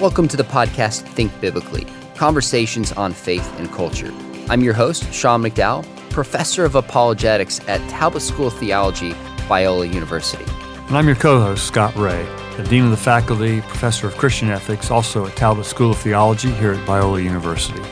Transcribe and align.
Welcome 0.00 0.28
to 0.28 0.36
the 0.36 0.44
podcast 0.44 1.02
Think 1.14 1.32
Biblically 1.40 1.84
Conversations 2.14 2.92
on 2.92 3.12
Faith 3.12 3.52
and 3.58 3.68
Culture. 3.72 4.14
I'm 4.48 4.60
your 4.60 4.72
host, 4.72 5.12
Sean 5.12 5.42
McDowell, 5.42 5.84
professor 6.10 6.64
of 6.64 6.76
apologetics 6.76 7.58
at 7.66 7.80
Talbot 7.90 8.22
School 8.22 8.46
of 8.46 8.54
Theology, 8.54 9.10
Biola 9.48 9.92
University. 9.92 10.44
And 10.86 10.96
I'm 10.96 11.08
your 11.08 11.16
co 11.16 11.40
host, 11.40 11.66
Scott 11.66 11.96
Rae, 11.96 12.24
the 12.56 12.62
Dean 12.62 12.84
of 12.84 12.90
the 12.92 12.96
Faculty, 12.96 13.60
Professor 13.62 14.06
of 14.06 14.16
Christian 14.16 14.50
Ethics, 14.50 14.88
also 14.92 15.26
at 15.26 15.34
Talbot 15.34 15.66
School 15.66 15.90
of 15.90 15.98
Theology 15.98 16.52
here 16.52 16.74
at 16.74 16.86
Biola 16.86 17.20
University. 17.20 17.82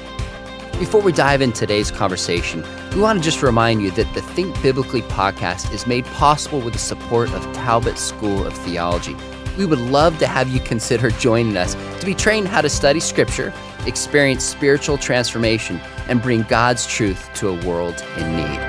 Before 0.79 1.01
we 1.01 1.11
dive 1.11 1.43
into 1.43 1.59
today's 1.59 1.91
conversation, 1.91 2.65
we 2.95 3.01
want 3.01 3.19
to 3.19 3.25
just 3.25 3.43
remind 3.43 3.83
you 3.83 3.91
that 3.91 4.15
the 4.15 4.23
Think 4.23 4.55
Biblically 4.63 5.03
podcast 5.03 5.75
is 5.75 5.89
made 5.89 6.05
possible 6.05 6.61
with 6.61 6.75
the 6.75 6.79
support 6.79 7.33
of 7.33 7.43
Talbot 7.53 7.99
School 7.99 8.47
of 8.47 8.53
Theology 8.53 9.17
we 9.57 9.67
would 9.67 9.79
love 9.79 10.19
to 10.19 10.27
have 10.27 10.49
you 10.49 10.61
consider 10.61 11.11
joining 11.11 11.57
us 11.57 11.75
to 12.01 12.07
be 12.07 12.15
trained 12.15 12.49
how 12.49 12.61
to 12.61 12.69
study 12.69 13.01
Scripture, 13.01 13.53
experience 13.87 14.45
spiritual 14.45 14.99
transformation, 14.99 15.81
and 16.09 16.23
bring 16.23 16.43
God's 16.43 16.87
truth 16.87 17.31
to 17.35 17.49
a 17.49 17.67
world 17.67 18.05
in 18.17 18.37
need. 18.37 18.61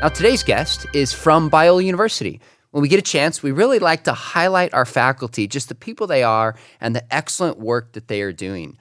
Now, 0.00 0.08
today's 0.08 0.42
guest 0.42 0.86
is 0.92 1.12
from 1.12 1.50
Biola 1.50 1.84
University. 1.84 2.40
When 2.70 2.82
we 2.82 2.88
get 2.88 2.98
a 2.98 3.02
chance, 3.02 3.42
we 3.42 3.50
really 3.50 3.78
like 3.78 4.04
to 4.04 4.12
highlight 4.12 4.74
our 4.74 4.84
faculty, 4.84 5.48
just 5.48 5.68
the 5.68 5.74
people 5.74 6.06
they 6.06 6.22
are, 6.22 6.54
and 6.80 6.94
the 6.94 7.12
excellent 7.12 7.58
work 7.58 7.92
that 7.92 8.08
they 8.08 8.22
are 8.22 8.32
doing. 8.32 8.76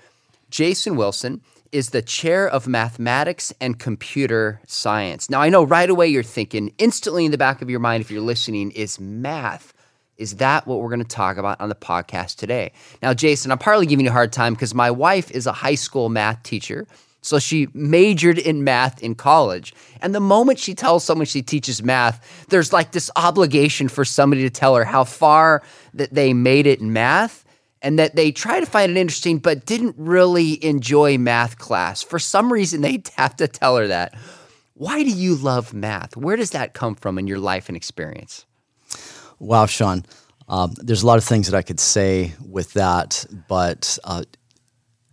Jason 0.50 0.96
Wilson 0.96 1.42
is 1.72 1.90
the 1.90 2.02
chair 2.02 2.48
of 2.48 2.68
mathematics 2.68 3.54
and 3.60 3.80
computer 3.80 4.62
science. 4.68 5.30
Now, 5.30 5.42
I 5.42 5.50
know 5.50 5.64
right 5.64 5.90
away 5.90 6.08
you're 6.08 6.24
thinking, 6.24 6.74
instantly 6.78 7.26
in 7.26 7.32
the 7.32 7.38
back 7.38 7.62
of 7.62 7.70
your 7.70 7.80
mind, 7.80 8.02
if 8.02 8.12
you're 8.12 8.22
listening, 8.22 8.72
is 8.72 9.00
math. 9.00 9.74
Is 10.18 10.38
that 10.38 10.66
what 10.66 10.82
we're 10.82 10.90
going 10.90 11.04
to 11.04 11.06
talk 11.06 11.38
about 11.38 11.62
on 11.62 11.70
the 11.70 11.76
podcast 11.76 12.38
today? 12.38 12.72
Now, 13.02 13.14
Jason, 13.14 13.52
I'm 13.52 13.58
partly 13.58 13.86
giving 13.86 14.06
you 14.06 14.10
a 14.10 14.14
hard 14.14 14.34
time 14.34 14.54
because 14.54 14.74
my 14.74 14.90
wife 14.90 15.30
is 15.32 15.46
a 15.46 15.52
high 15.52 15.76
school 15.76 16.10
math 16.10 16.42
teacher. 16.44 16.88
So 17.22 17.40
she 17.40 17.68
majored 17.74 18.38
in 18.38 18.64
math 18.64 19.02
in 19.04 19.16
college. 19.16 19.74
And 20.02 20.16
the 20.16 20.20
moment 20.20 20.60
she 20.60 20.74
tells 20.74 21.04
someone 21.04 21.26
she 21.26 21.42
teaches 21.42 21.84
math, 21.84 22.46
there's 22.50 22.72
like 22.72 22.92
this 22.92 23.12
obligation 23.16 23.90
for 23.90 24.06
somebody 24.06 24.44
to 24.44 24.50
tell 24.50 24.76
her 24.76 24.86
how 24.86 25.04
far 25.04 25.62
that 25.94 26.14
they 26.14 26.34
made 26.34 26.68
it 26.68 26.80
in 26.80 26.94
math 26.94 27.44
and 27.82 28.00
that 28.00 28.16
they 28.16 28.32
try 28.32 28.60
to 28.60 28.66
find 28.66 28.92
it 28.92 28.98
interesting 28.98 29.40
but 29.40 29.66
didn't 29.66 29.96
really 29.98 30.64
enjoy 30.64 31.18
math 31.18 31.58
class. 31.58 32.02
For 32.02 32.18
some 32.18 32.52
reason, 32.52 32.82
they 32.82 33.04
have 33.18 33.36
to 33.38 33.48
tell 33.48 33.78
her 33.78 33.88
that. 33.88 34.16
Why 34.74 35.04
do 35.04 35.10
you 35.10 35.36
love 35.36 35.74
math? 35.74 36.16
Where 36.16 36.36
does 36.36 36.52
that 36.52 36.74
come 36.74 36.96
from 36.96 37.18
in 37.18 37.28
your 37.28 37.40
life 37.40 37.68
and 37.68 37.76
experience? 37.76 38.46
Wow, 39.40 39.66
Sean. 39.66 40.06
Um, 40.50 40.74
there's 40.78 41.04
a 41.04 41.08
lot 41.08 41.18
of 41.18 41.24
things 41.24 41.50
that 41.50 41.58
I 41.58 41.62
could 41.62 41.80
say 41.80 42.34
with 42.48 42.74
that, 42.74 43.26
but 43.48 43.98
uh, 44.04 44.24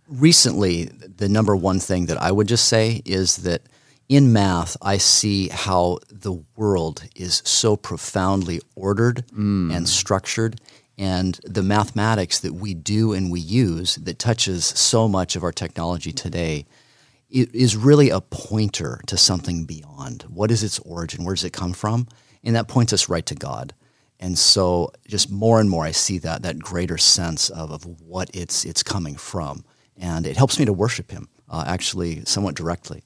recently, 0.07 0.85
the 0.85 1.27
number 1.27 1.55
one 1.55 1.79
thing 1.79 2.05
that 2.05 2.21
I 2.21 2.31
would 2.31 2.47
just 2.47 2.65
say 2.65 3.01
is 3.05 3.37
that 3.37 3.63
in 4.07 4.31
math, 4.31 4.77
I 4.81 4.97
see 4.97 5.49
how 5.49 5.99
the 6.09 6.43
world 6.55 7.03
is 7.15 7.41
so 7.45 7.75
profoundly 7.75 8.61
ordered 8.75 9.25
mm. 9.27 9.75
and 9.75 9.89
structured. 9.89 10.61
And 10.97 11.37
the 11.43 11.63
mathematics 11.63 12.39
that 12.39 12.53
we 12.53 12.73
do 12.73 13.11
and 13.11 13.29
we 13.29 13.41
use 13.41 13.95
that 13.95 14.19
touches 14.19 14.63
so 14.63 15.09
much 15.09 15.35
of 15.35 15.43
our 15.43 15.51
technology 15.51 16.13
today 16.13 16.65
it 17.29 17.53
is 17.53 17.75
really 17.75 18.09
a 18.09 18.21
pointer 18.21 19.01
to 19.07 19.17
something 19.17 19.65
beyond. 19.65 20.23
What 20.29 20.51
is 20.51 20.63
its 20.63 20.79
origin? 20.79 21.25
Where 21.25 21.35
does 21.35 21.43
it 21.43 21.53
come 21.53 21.73
from? 21.73 22.07
And 22.43 22.55
that 22.55 22.67
points 22.67 22.93
us 22.93 23.09
right 23.09 23.25
to 23.25 23.35
God. 23.35 23.73
And 24.19 24.37
so 24.37 24.91
just 25.07 25.29
more 25.29 25.59
and 25.59 25.69
more 25.69 25.85
I 25.85 25.91
see 25.91 26.17
that 26.19 26.41
that 26.43 26.59
greater 26.59 26.97
sense 26.97 27.49
of, 27.49 27.71
of 27.71 27.85
what 28.01 28.29
it's 28.33 28.65
it's 28.65 28.83
coming 28.83 29.15
from. 29.15 29.63
And 29.97 30.25
it 30.25 30.37
helps 30.37 30.59
me 30.59 30.65
to 30.65 30.73
worship 30.73 31.11
him 31.11 31.27
uh, 31.49 31.63
actually 31.67 32.23
somewhat 32.25 32.55
directly. 32.55 33.03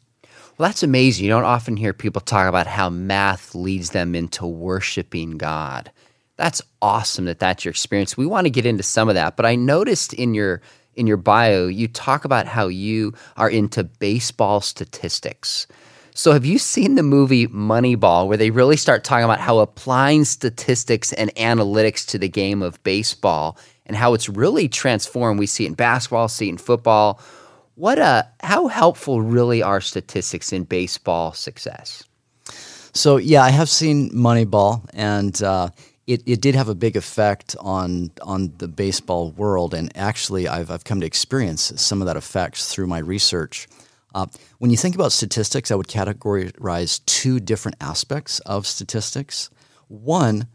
Well, 0.57 0.67
that's 0.67 0.83
amazing. 0.83 1.23
You 1.23 1.31
don't 1.31 1.45
often 1.45 1.77
hear 1.77 1.93
people 1.93 2.21
talk 2.21 2.47
about 2.47 2.67
how 2.67 2.89
math 2.89 3.55
leads 3.55 3.91
them 3.91 4.13
into 4.13 4.45
worshiping 4.45 5.37
God. 5.37 5.91
That's 6.35 6.61
awesome 6.81 7.25
that 7.25 7.39
that's 7.39 7.63
your 7.63 7.71
experience. 7.71 8.17
We 8.17 8.25
want 8.25 8.45
to 8.45 8.51
get 8.51 8.65
into 8.65 8.83
some 8.83 9.09
of 9.09 9.15
that, 9.15 9.35
but 9.35 9.45
I 9.45 9.55
noticed 9.55 10.13
in 10.13 10.33
your 10.33 10.61
in 10.95 11.07
your 11.07 11.17
bio 11.17 11.67
you 11.67 11.87
talk 11.87 12.25
about 12.25 12.45
how 12.45 12.67
you 12.67 13.13
are 13.37 13.49
into 13.49 13.83
baseball 13.83 14.59
statistics. 14.61 15.65
So, 16.19 16.33
have 16.33 16.45
you 16.45 16.57
seen 16.57 16.95
the 16.95 17.01
movie 17.01 17.47
Moneyball, 17.47 18.27
where 18.27 18.35
they 18.35 18.49
really 18.49 18.75
start 18.75 19.05
talking 19.05 19.23
about 19.23 19.39
how 19.39 19.59
applying 19.59 20.25
statistics 20.25 21.13
and 21.13 21.33
analytics 21.35 22.05
to 22.07 22.17
the 22.17 22.27
game 22.27 22.61
of 22.61 22.83
baseball 22.83 23.57
and 23.85 23.95
how 23.95 24.13
it's 24.13 24.27
really 24.27 24.67
transformed? 24.67 25.39
We 25.39 25.45
see 25.45 25.63
it 25.63 25.67
in 25.67 25.73
basketball, 25.75 26.27
see 26.27 26.47
it 26.47 26.49
in 26.49 26.57
football. 26.57 27.21
What 27.75 27.99
a 27.99 28.03
uh, 28.03 28.23
how 28.41 28.67
helpful 28.67 29.21
really 29.21 29.63
are 29.63 29.79
statistics 29.79 30.51
in 30.51 30.65
baseball 30.65 31.31
success? 31.31 32.03
So, 32.93 33.15
yeah, 33.15 33.43
I 33.43 33.51
have 33.51 33.69
seen 33.69 34.09
Moneyball, 34.09 34.85
and 34.91 35.41
uh, 35.41 35.69
it, 36.05 36.21
it 36.25 36.41
did 36.41 36.53
have 36.53 36.67
a 36.67 36.75
big 36.75 36.97
effect 36.97 37.55
on 37.61 38.11
on 38.21 38.51
the 38.57 38.67
baseball 38.67 39.31
world. 39.31 39.73
And 39.73 39.89
actually, 39.95 40.49
I've 40.49 40.69
I've 40.69 40.83
come 40.83 40.99
to 40.99 41.05
experience 41.05 41.71
some 41.77 42.01
of 42.01 42.07
that 42.07 42.17
effects 42.17 42.67
through 42.67 42.87
my 42.87 42.99
research. 42.99 43.69
Uh, 44.13 44.25
when 44.57 44.71
you 44.71 44.77
think 44.77 44.95
about 44.95 45.11
statistics, 45.11 45.71
I 45.71 45.75
would 45.75 45.87
categorize 45.87 47.03
two 47.05 47.39
different 47.39 47.77
aspects 47.79 48.39
of 48.41 48.65
statistics. 48.65 49.49
One, 49.87 50.47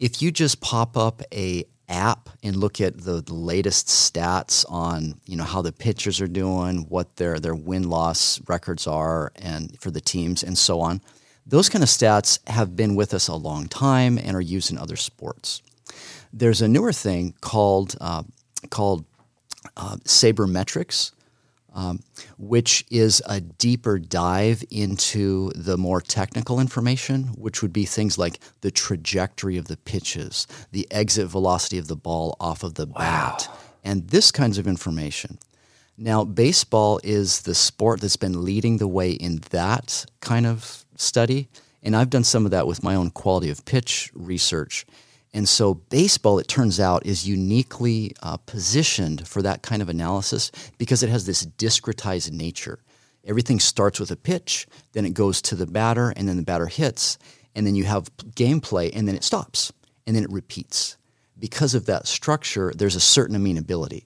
if 0.00 0.22
you 0.22 0.30
just 0.30 0.60
pop 0.60 0.96
up 0.96 1.22
a 1.32 1.64
app 1.88 2.30
and 2.42 2.56
look 2.56 2.80
at 2.80 2.98
the, 3.02 3.20
the 3.20 3.34
latest 3.34 3.88
stats 3.88 4.64
on 4.68 5.20
you 5.26 5.36
know 5.36 5.44
how 5.44 5.62
the 5.62 5.72
pitchers 5.72 6.20
are 6.20 6.26
doing, 6.26 6.86
what 6.88 7.16
their 7.16 7.38
their 7.38 7.54
win 7.54 7.88
loss 7.88 8.40
records 8.48 8.86
are, 8.86 9.32
and 9.36 9.78
for 9.80 9.90
the 9.90 10.00
teams 10.00 10.42
and 10.42 10.56
so 10.56 10.80
on, 10.80 11.00
those 11.46 11.68
kind 11.68 11.82
of 11.82 11.88
stats 11.88 12.38
have 12.48 12.76
been 12.76 12.94
with 12.94 13.12
us 13.12 13.28
a 13.28 13.34
long 13.34 13.68
time 13.68 14.18
and 14.18 14.34
are 14.34 14.40
used 14.40 14.70
in 14.70 14.78
other 14.78 14.96
sports. 14.96 15.62
There's 16.32 16.62
a 16.62 16.68
newer 16.68 16.92
thing 16.92 17.34
called 17.40 17.94
uh, 18.00 18.22
called 18.70 19.04
uh, 19.76 19.96
sabermetrics 20.04 21.12
um, 21.74 22.00
which 22.38 22.84
is 22.90 23.22
a 23.26 23.40
deeper 23.40 23.98
dive 23.98 24.62
into 24.70 25.50
the 25.54 25.78
more 25.78 26.00
technical 26.00 26.60
information, 26.60 27.24
which 27.36 27.62
would 27.62 27.72
be 27.72 27.84
things 27.84 28.18
like 28.18 28.38
the 28.60 28.70
trajectory 28.70 29.56
of 29.56 29.68
the 29.68 29.76
pitches, 29.76 30.46
the 30.70 30.86
exit 30.90 31.28
velocity 31.28 31.78
of 31.78 31.88
the 31.88 31.96
ball 31.96 32.36
off 32.40 32.62
of 32.62 32.74
the 32.74 32.86
wow. 32.86 32.94
bat, 32.98 33.48
and 33.84 34.08
this 34.08 34.30
kinds 34.30 34.58
of 34.58 34.66
information. 34.66 35.38
Now, 35.96 36.24
baseball 36.24 37.00
is 37.04 37.42
the 37.42 37.54
sport 37.54 38.00
that's 38.00 38.16
been 38.16 38.44
leading 38.44 38.78
the 38.78 38.88
way 38.88 39.12
in 39.12 39.38
that 39.50 40.06
kind 40.20 40.46
of 40.46 40.84
study, 40.96 41.48
and 41.82 41.94
I've 41.94 42.10
done 42.10 42.24
some 42.24 42.44
of 42.44 42.50
that 42.50 42.66
with 42.66 42.82
my 42.82 42.94
own 42.94 43.10
quality 43.10 43.50
of 43.50 43.64
pitch 43.64 44.10
research. 44.14 44.86
And 45.34 45.48
so, 45.48 45.74
baseball, 45.74 46.38
it 46.38 46.48
turns 46.48 46.78
out, 46.78 47.06
is 47.06 47.26
uniquely 47.26 48.14
uh, 48.22 48.36
positioned 48.36 49.26
for 49.26 49.40
that 49.42 49.62
kind 49.62 49.80
of 49.80 49.88
analysis 49.88 50.50
because 50.76 51.02
it 51.02 51.08
has 51.08 51.24
this 51.24 51.46
discretized 51.46 52.32
nature. 52.32 52.80
Everything 53.24 53.58
starts 53.58 53.98
with 53.98 54.10
a 54.10 54.16
pitch, 54.16 54.66
then 54.92 55.06
it 55.06 55.14
goes 55.14 55.40
to 55.42 55.54
the 55.54 55.66
batter, 55.66 56.12
and 56.16 56.28
then 56.28 56.36
the 56.36 56.42
batter 56.42 56.66
hits, 56.66 57.18
and 57.54 57.66
then 57.66 57.74
you 57.74 57.84
have 57.84 58.14
gameplay, 58.34 58.90
and 58.94 59.08
then 59.08 59.14
it 59.14 59.24
stops, 59.24 59.72
and 60.06 60.14
then 60.14 60.24
it 60.24 60.30
repeats. 60.30 60.98
Because 61.38 61.74
of 61.74 61.86
that 61.86 62.06
structure, 62.06 62.72
there's 62.76 62.96
a 62.96 63.00
certain 63.00 63.36
amenability. 63.36 64.04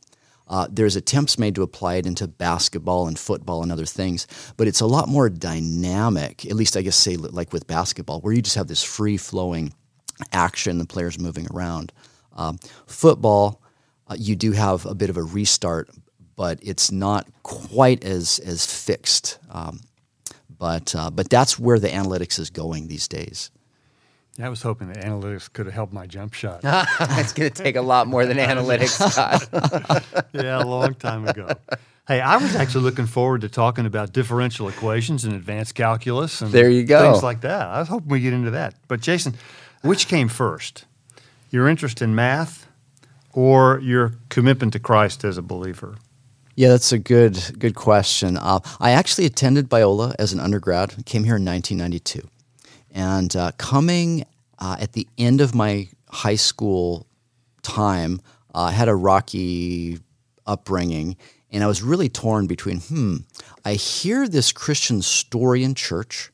Uh, 0.49 0.69
there's 0.71 0.95
attempts 0.95 1.41
made 1.41 1.57
to 1.57 1.63
apply 1.63 1.97
it 1.97 2.07
into 2.07 2.29
basketball 2.29 3.09
and 3.09 3.19
football 3.19 3.65
and 3.65 3.73
other 3.73 3.85
things, 3.85 4.29
but 4.57 4.69
it's 4.69 4.81
a 4.81 4.87
lot 4.87 5.09
more 5.09 5.29
dynamic, 5.29 6.47
at 6.47 6.55
least 6.55 6.77
I 6.77 6.83
guess, 6.83 6.95
say, 6.95 7.17
like 7.17 7.53
with 7.53 7.67
basketball, 7.67 8.21
where 8.21 8.33
you 8.33 8.43
just 8.43 8.55
have 8.55 8.69
this 8.69 8.85
free 8.85 9.17
flowing 9.17 9.73
action, 10.33 10.79
the 10.79 10.87
players 10.87 11.19
moving 11.19 11.47
around. 11.53 11.93
Um, 12.35 12.59
football, 12.87 13.61
uh, 14.09 14.17
you 14.19 14.37
do 14.37 14.53
have 14.53 14.87
a 14.87 14.95
bit 14.95 15.11
of 15.11 15.17
a 15.17 15.23
restart, 15.23 15.89
but 16.37 16.59
it's 16.63 16.91
not 16.93 17.27
quite 17.43 18.05
as 18.05 18.39
as 18.41 18.67
fixed. 18.67 19.39
Um, 19.51 19.81
but 20.59 20.95
uh, 20.95 21.11
but 21.11 21.29
that's 21.31 21.59
where 21.59 21.79
the 21.79 21.89
analytics 21.89 22.39
is 22.39 22.51
going 22.51 22.89
these 22.89 23.09
days. 23.09 23.51
I 24.43 24.51
was 24.51 24.61
hoping 24.61 24.89
that 24.89 24.99
analytics 25.03 25.51
could 25.51 25.65
have 25.65 25.75
helped 25.75 25.95
my 25.95 26.07
jump 26.07 26.35
shot. 26.35 26.61
it's 27.01 27.33
going 27.33 27.51
to 27.51 27.63
take 27.63 27.77
a 27.77 27.81
lot 27.81 28.07
more 28.07 28.27
than 28.27 28.37
analytics, 28.37 29.01
Scott. 29.11 30.27
yeah, 30.35 30.63
a 30.63 30.67
long 30.67 30.95
time 30.95 31.27
ago. 31.27 31.49
Hey, 32.07 32.21
I 32.21 32.37
was 32.37 32.55
actually 32.55 32.85
looking 32.85 33.07
forward 33.07 33.41
to 33.41 33.49
talking 33.49 33.87
about 33.87 34.13
differential 34.13 34.69
equations 34.69 35.25
and 35.25 35.33
advanced 35.35 35.75
calculus 35.75 36.41
and 36.41 36.53
there 36.53 36.69
you 36.71 36.85
go. 36.85 37.11
things 37.13 37.23
like 37.23 37.41
that. 37.41 37.67
I 37.67 37.81
was 37.81 37.89
hoping 37.89 38.09
we 38.09 38.21
get 38.21 38.33
into 38.33 38.53
that. 38.53 38.75
But 38.87 39.01
Jason, 39.01 39.35
which 39.87 40.09
came 40.09 40.29
first? 40.29 40.85
Your 41.51 41.69
interest 41.69 42.03
in 42.03 42.15
math 42.15 42.67
or 43.33 43.79
your 43.81 44.15
commitment 44.29 44.73
to 44.73 44.79
Christ 44.79 45.25
as 45.25 45.39
a 45.39 45.43
believer? 45.43 45.97
Yeah, 46.55 46.69
that's 46.69 46.93
a 46.93 46.99
good 46.99 47.57
good 47.59 47.75
question. 47.75 48.37
Uh, 48.37 48.61
I 48.81 48.93
actually 48.93 49.27
attended 49.27 49.69
Biola 49.69 50.15
as 50.19 50.33
an 50.33 50.41
undergrad. 50.41 51.05
Came 51.05 51.25
here 51.25 51.37
in 51.37 51.45
1992, 51.45 52.27
and 52.93 53.37
uh, 53.37 53.53
coming 53.59 54.25
uh, 54.59 54.77
at 54.81 54.93
the 54.93 55.07
end 55.19 55.41
of 55.41 55.55
my 55.55 55.89
high 56.09 56.37
school 56.37 57.07
time, 57.63 58.21
I 58.55 58.73
had 58.73 58.89
a 58.89 58.95
rocky 58.95 59.99
upbringing, 60.47 61.17
and 61.51 61.63
I 61.63 61.67
was 61.67 61.83
really 61.83 62.09
torn 62.09 62.47
between, 62.47 62.81
hmm, 62.81 63.17
I 63.65 63.75
hear 63.75 64.27
this 64.29 64.53
Christian 64.53 65.03
story 65.03 65.63
in 65.63 65.75
church, 65.75 66.33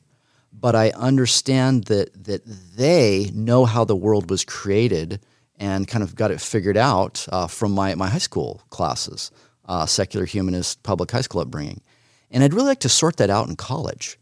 but 0.63 0.75
I 0.75 0.91
understand 0.91 1.83
that 1.85 2.23
that 2.23 2.41
they 2.45 3.29
know 3.33 3.65
how 3.65 3.83
the 3.83 3.97
world 3.97 4.29
was 4.29 4.45
created 4.45 5.19
and 5.59 5.89
kind 5.89 6.01
of 6.01 6.15
got 6.15 6.31
it 6.31 6.39
figured 6.39 6.77
out 6.77 7.27
uh, 7.33 7.47
from 7.47 7.73
my, 7.73 7.95
my 7.95 8.07
high 8.07 8.25
school 8.29 8.61
classes, 8.69 9.29
uh, 9.65 9.85
secular 9.85 10.25
humanist 10.25 10.81
public 10.81 11.11
high 11.11 11.19
school 11.19 11.41
upbringing. 11.41 11.81
And 12.31 12.45
I'd 12.45 12.53
really 12.53 12.67
like 12.67 12.79
to 12.79 12.89
sort 12.89 13.17
that 13.17 13.29
out 13.29 13.49
in 13.49 13.57
college. 13.57 14.17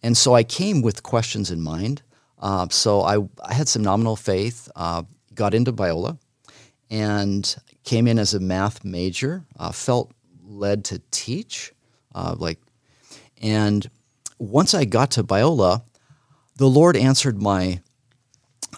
And 0.00 0.16
so 0.16 0.32
I 0.32 0.44
came 0.44 0.80
with 0.80 1.02
questions 1.02 1.50
in 1.50 1.60
mind. 1.60 2.02
Uh, 2.38 2.68
so 2.70 3.00
I, 3.00 3.16
I, 3.44 3.52
had 3.52 3.68
some 3.68 3.82
nominal 3.82 4.14
faith, 4.14 4.68
uh, 4.76 5.02
got 5.34 5.54
into 5.54 5.72
Biola, 5.72 6.18
and 6.88 7.56
came 7.82 8.06
in 8.06 8.20
as 8.20 8.32
a 8.32 8.38
math 8.38 8.84
major. 8.84 9.44
Uh, 9.58 9.72
felt 9.72 10.12
led 10.46 10.84
to 10.84 11.02
teach, 11.10 11.72
uh, 12.14 12.36
like, 12.38 12.60
and 13.42 13.90
once 14.40 14.72
I 14.72 14.86
got 14.86 15.12
to 15.12 15.22
Biola, 15.22 15.82
the 16.56 16.68
Lord 16.68 16.96
answered 16.96 17.40
my 17.40 17.80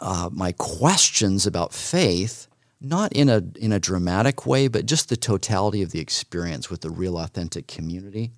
uh, 0.01 0.29
my 0.33 0.53
questions 0.53 1.47
about 1.47 1.73
faith, 1.73 2.49
not 2.81 3.13
in 3.13 3.29
a 3.29 3.43
in 3.57 3.73
a 3.73 3.79
dramatic 3.79 4.45
way, 4.45 4.69
but 4.69 4.87
just 4.87 5.09
the 5.09 5.17
totality 5.17 5.81
of 5.83 5.93
the 5.93 6.01
experience 6.01 6.69
with 6.69 6.81
the 6.81 6.91
real, 6.91 7.17
authentic 7.17 7.69
community. 7.69 8.33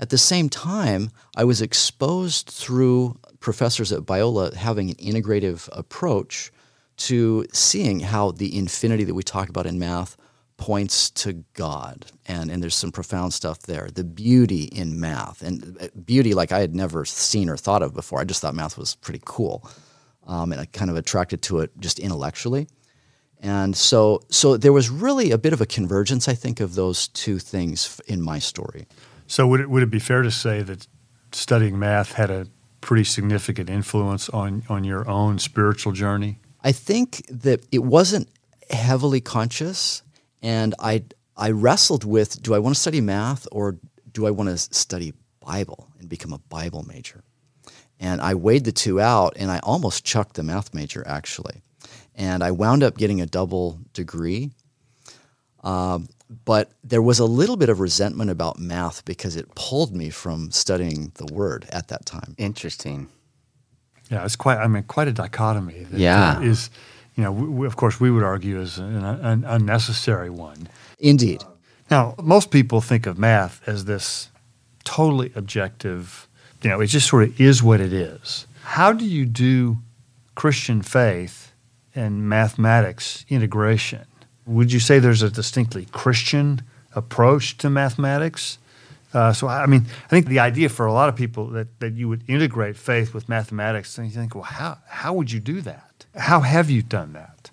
At 0.00 0.10
the 0.10 0.18
same 0.18 0.48
time, 0.48 1.10
I 1.36 1.42
was 1.42 1.60
exposed 1.60 2.46
through 2.48 3.18
professors 3.40 3.90
at 3.92 4.02
Biola 4.02 4.54
having 4.54 4.90
an 4.90 4.96
integrative 4.96 5.68
approach 5.72 6.52
to 6.98 7.44
seeing 7.52 8.00
how 8.00 8.30
the 8.30 8.56
infinity 8.56 9.02
that 9.04 9.14
we 9.14 9.24
talk 9.24 9.48
about 9.48 9.66
in 9.66 9.78
math 9.78 10.16
points 10.58 11.08
to 11.08 11.44
God. 11.54 12.04
And, 12.26 12.50
and 12.50 12.62
there's 12.62 12.74
some 12.74 12.92
profound 12.92 13.32
stuff 13.32 13.60
there. 13.60 13.88
The 13.92 14.04
beauty 14.04 14.64
in 14.64 15.00
math, 15.00 15.42
and 15.42 15.78
uh, 15.80 15.88
beauty 16.04 16.34
like 16.34 16.52
I 16.52 16.58
had 16.58 16.74
never 16.74 17.06
seen 17.06 17.48
or 17.48 17.56
thought 17.56 17.82
of 17.82 17.94
before. 17.94 18.20
I 18.20 18.24
just 18.24 18.42
thought 18.42 18.54
math 18.54 18.76
was 18.76 18.96
pretty 18.96 19.22
cool. 19.24 19.68
Um, 20.26 20.52
and 20.52 20.60
I 20.60 20.66
kind 20.66 20.90
of 20.90 20.96
attracted 20.96 21.40
to 21.42 21.60
it 21.60 21.70
just 21.80 21.98
intellectually. 21.98 22.68
And 23.40 23.74
so, 23.76 24.20
so 24.28 24.56
there 24.56 24.72
was 24.72 24.90
really 24.90 25.30
a 25.30 25.38
bit 25.38 25.52
of 25.52 25.60
a 25.60 25.66
convergence, 25.66 26.28
I 26.28 26.34
think, 26.34 26.60
of 26.60 26.74
those 26.74 27.08
two 27.08 27.38
things 27.38 28.00
in 28.06 28.20
my 28.20 28.38
story. 28.38 28.86
So, 29.26 29.46
would 29.46 29.60
it, 29.60 29.70
would 29.70 29.82
it 29.82 29.90
be 29.90 30.00
fair 30.00 30.22
to 30.22 30.30
say 30.30 30.62
that 30.62 30.86
studying 31.32 31.78
math 31.78 32.14
had 32.14 32.30
a 32.30 32.48
pretty 32.80 33.04
significant 33.04 33.70
influence 33.70 34.28
on, 34.30 34.64
on 34.68 34.82
your 34.84 35.08
own 35.08 35.38
spiritual 35.38 35.92
journey? 35.92 36.40
I 36.64 36.72
think 36.72 37.24
that 37.30 37.64
it 37.70 37.84
wasn't 37.84 38.28
heavily 38.70 39.20
conscious, 39.20 40.02
and 40.42 40.74
I 40.78 41.04
I 41.36 41.50
wrestled 41.50 42.04
with 42.04 42.42
do 42.42 42.54
I 42.54 42.58
want 42.58 42.74
to 42.74 42.80
study 42.80 43.00
math 43.00 43.46
or 43.52 43.78
do 44.12 44.26
I 44.26 44.30
want 44.30 44.50
to 44.50 44.58
study 44.58 45.12
Bible 45.40 45.88
and 45.98 46.08
become 46.08 46.32
a 46.32 46.38
Bible 46.38 46.82
major? 46.82 47.22
And 48.00 48.20
I 48.20 48.34
weighed 48.34 48.64
the 48.64 48.72
two 48.72 49.00
out, 49.00 49.34
and 49.36 49.50
I 49.50 49.58
almost 49.60 50.04
chucked 50.04 50.34
the 50.34 50.44
math 50.44 50.72
major 50.72 51.04
actually, 51.06 51.62
and 52.14 52.44
I 52.44 52.52
wound 52.52 52.82
up 52.82 52.96
getting 52.96 53.20
a 53.20 53.26
double 53.26 53.80
degree. 53.92 54.50
Um, 55.64 56.08
but 56.44 56.70
there 56.84 57.02
was 57.02 57.18
a 57.18 57.24
little 57.24 57.56
bit 57.56 57.68
of 57.68 57.80
resentment 57.80 58.30
about 58.30 58.58
math 58.58 59.04
because 59.04 59.34
it 59.34 59.54
pulled 59.54 59.96
me 59.96 60.10
from 60.10 60.50
studying 60.50 61.10
the 61.14 61.26
word 61.32 61.66
at 61.70 61.88
that 61.88 62.06
time. 62.06 62.34
Interesting. 62.38 63.08
Yeah, 64.10 64.24
it's 64.24 64.36
quite. 64.36 64.58
I 64.58 64.66
mean, 64.68 64.84
quite 64.84 65.08
a 65.08 65.12
dichotomy. 65.12 65.84
That, 65.84 65.98
yeah, 65.98 66.40
is 66.40 66.70
you 67.18 67.24
know, 67.24 67.32
we, 67.32 67.66
of 67.66 67.74
course, 67.74 67.98
we 67.98 68.12
would 68.12 68.22
argue 68.22 68.60
as 68.60 68.78
an, 68.78 69.04
an 69.04 69.44
unnecessary 69.44 70.30
one. 70.30 70.68
Indeed. 71.00 71.42
Now, 71.90 72.14
most 72.22 72.52
people 72.52 72.80
think 72.80 73.06
of 73.06 73.18
math 73.18 73.60
as 73.66 73.86
this 73.86 74.30
totally 74.84 75.32
objective. 75.34 76.28
You 76.62 76.70
know, 76.70 76.80
it 76.80 76.86
just 76.86 77.08
sort 77.08 77.24
of 77.24 77.40
is 77.40 77.60
what 77.60 77.80
it 77.80 77.92
is. 77.92 78.46
How 78.62 78.92
do 78.92 79.04
you 79.04 79.26
do 79.26 79.78
Christian 80.36 80.80
faith 80.80 81.52
and 81.92 82.28
mathematics 82.28 83.24
integration? 83.28 84.06
Would 84.46 84.72
you 84.72 84.78
say 84.78 85.00
there's 85.00 85.22
a 85.22 85.30
distinctly 85.30 85.88
Christian 85.90 86.62
approach 86.94 87.58
to 87.58 87.68
mathematics? 87.68 88.58
Uh, 89.12 89.32
so, 89.32 89.48
I 89.48 89.66
mean, 89.66 89.86
I 90.04 90.08
think 90.08 90.26
the 90.26 90.38
idea 90.38 90.68
for 90.68 90.86
a 90.86 90.92
lot 90.92 91.08
of 91.08 91.16
people 91.16 91.48
that, 91.48 91.80
that 91.80 91.94
you 91.94 92.08
would 92.08 92.22
integrate 92.28 92.76
faith 92.76 93.12
with 93.12 93.28
mathematics, 93.28 93.98
and 93.98 94.06
you 94.06 94.12
think, 94.12 94.36
well, 94.36 94.44
how, 94.44 94.78
how 94.86 95.14
would 95.14 95.32
you 95.32 95.40
do 95.40 95.60
that? 95.62 95.87
How 96.16 96.40
have 96.40 96.70
you 96.70 96.82
done 96.82 97.12
that? 97.12 97.50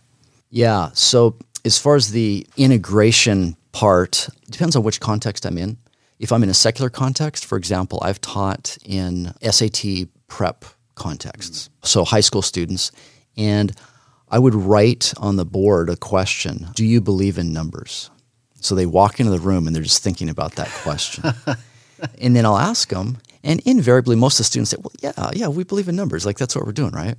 Yeah. 0.50 0.90
So, 0.94 1.38
as 1.63 1.78
far 1.78 1.96
as 1.96 2.12
the 2.12 2.46
integration 2.57 3.57
part, 3.72 4.30
depends 4.50 4.75
on 4.75 4.84
which 4.84 5.00
context 5.00 5.46
I'm 5.46 5.57
in. 5.57 5.78
If 6.19 6.31
I'm 6.31 6.44
in 6.44 6.50
a 6.50 6.54
secular 6.54 6.90
context, 6.90 7.46
for 7.46 7.57
example, 7.57 8.00
I've 8.02 8.22
taught 8.22 8.78
in 8.86 9.34
SAT 9.42 10.07
prep 10.28 10.63
contexts, 10.96 11.68
mm. 11.68 11.88
so 11.88 12.06
high 12.06 12.22
school 12.22 12.42
students, 12.42 12.92
and 13.36 13.75
I 14.30 14.40
would 14.40 14.56
write 14.56 15.13
on 15.18 15.36
the 15.36 15.46
board 15.46 15.90
a 15.90 15.96
question 15.96 16.68
Do 16.74 16.86
you 16.86 17.02
believe 17.02 17.38
in 17.38 17.52
numbers? 17.52 18.10
So 18.62 18.74
they 18.74 18.86
walk 18.86 19.19
into 19.19 19.31
the 19.31 19.40
room 19.40 19.68
and 19.68 19.75
they're 19.75 19.84
just 19.84 20.02
thinking 20.02 20.30
about 20.30 20.54
that 20.54 20.69
question. 20.69 21.24
and 22.19 22.36
then 22.36 22.46
I'll 22.46 22.57
ask 22.57 22.90
them, 22.90 23.19
and 23.44 23.60
invariably, 23.62 24.16
most 24.16 24.36
of 24.36 24.38
the 24.40 24.44
students 24.46 24.72
say, 24.72 24.78
Well, 24.81 24.92
yeah, 25.02 25.31
yeah, 25.34 25.48
we 25.50 25.63
believe 25.63 25.88
in 25.88 25.96
numbers. 25.96 26.25
Like, 26.25 26.38
that's 26.38 26.56
what 26.56 26.66
we're 26.66 26.72
doing, 26.72 26.92
right? 26.92 27.16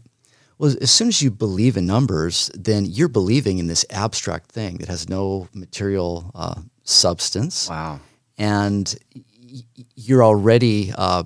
Well, 0.59 0.75
as 0.81 0.91
soon 0.91 1.09
as 1.09 1.21
you 1.21 1.31
believe 1.31 1.77
in 1.77 1.87
numbers, 1.87 2.51
then 2.55 2.87
you're 2.87 3.09
believing 3.09 3.59
in 3.59 3.67
this 3.67 3.85
abstract 3.91 4.51
thing 4.51 4.79
that 4.79 4.89
has 4.89 5.09
no 5.09 5.49
material 5.53 6.31
uh, 6.35 6.63
substance. 6.85 7.69
Wow. 7.69 8.01
And 8.39 8.95
you're 9.95 10.25
already 10.25 10.93
uh, 10.97 11.25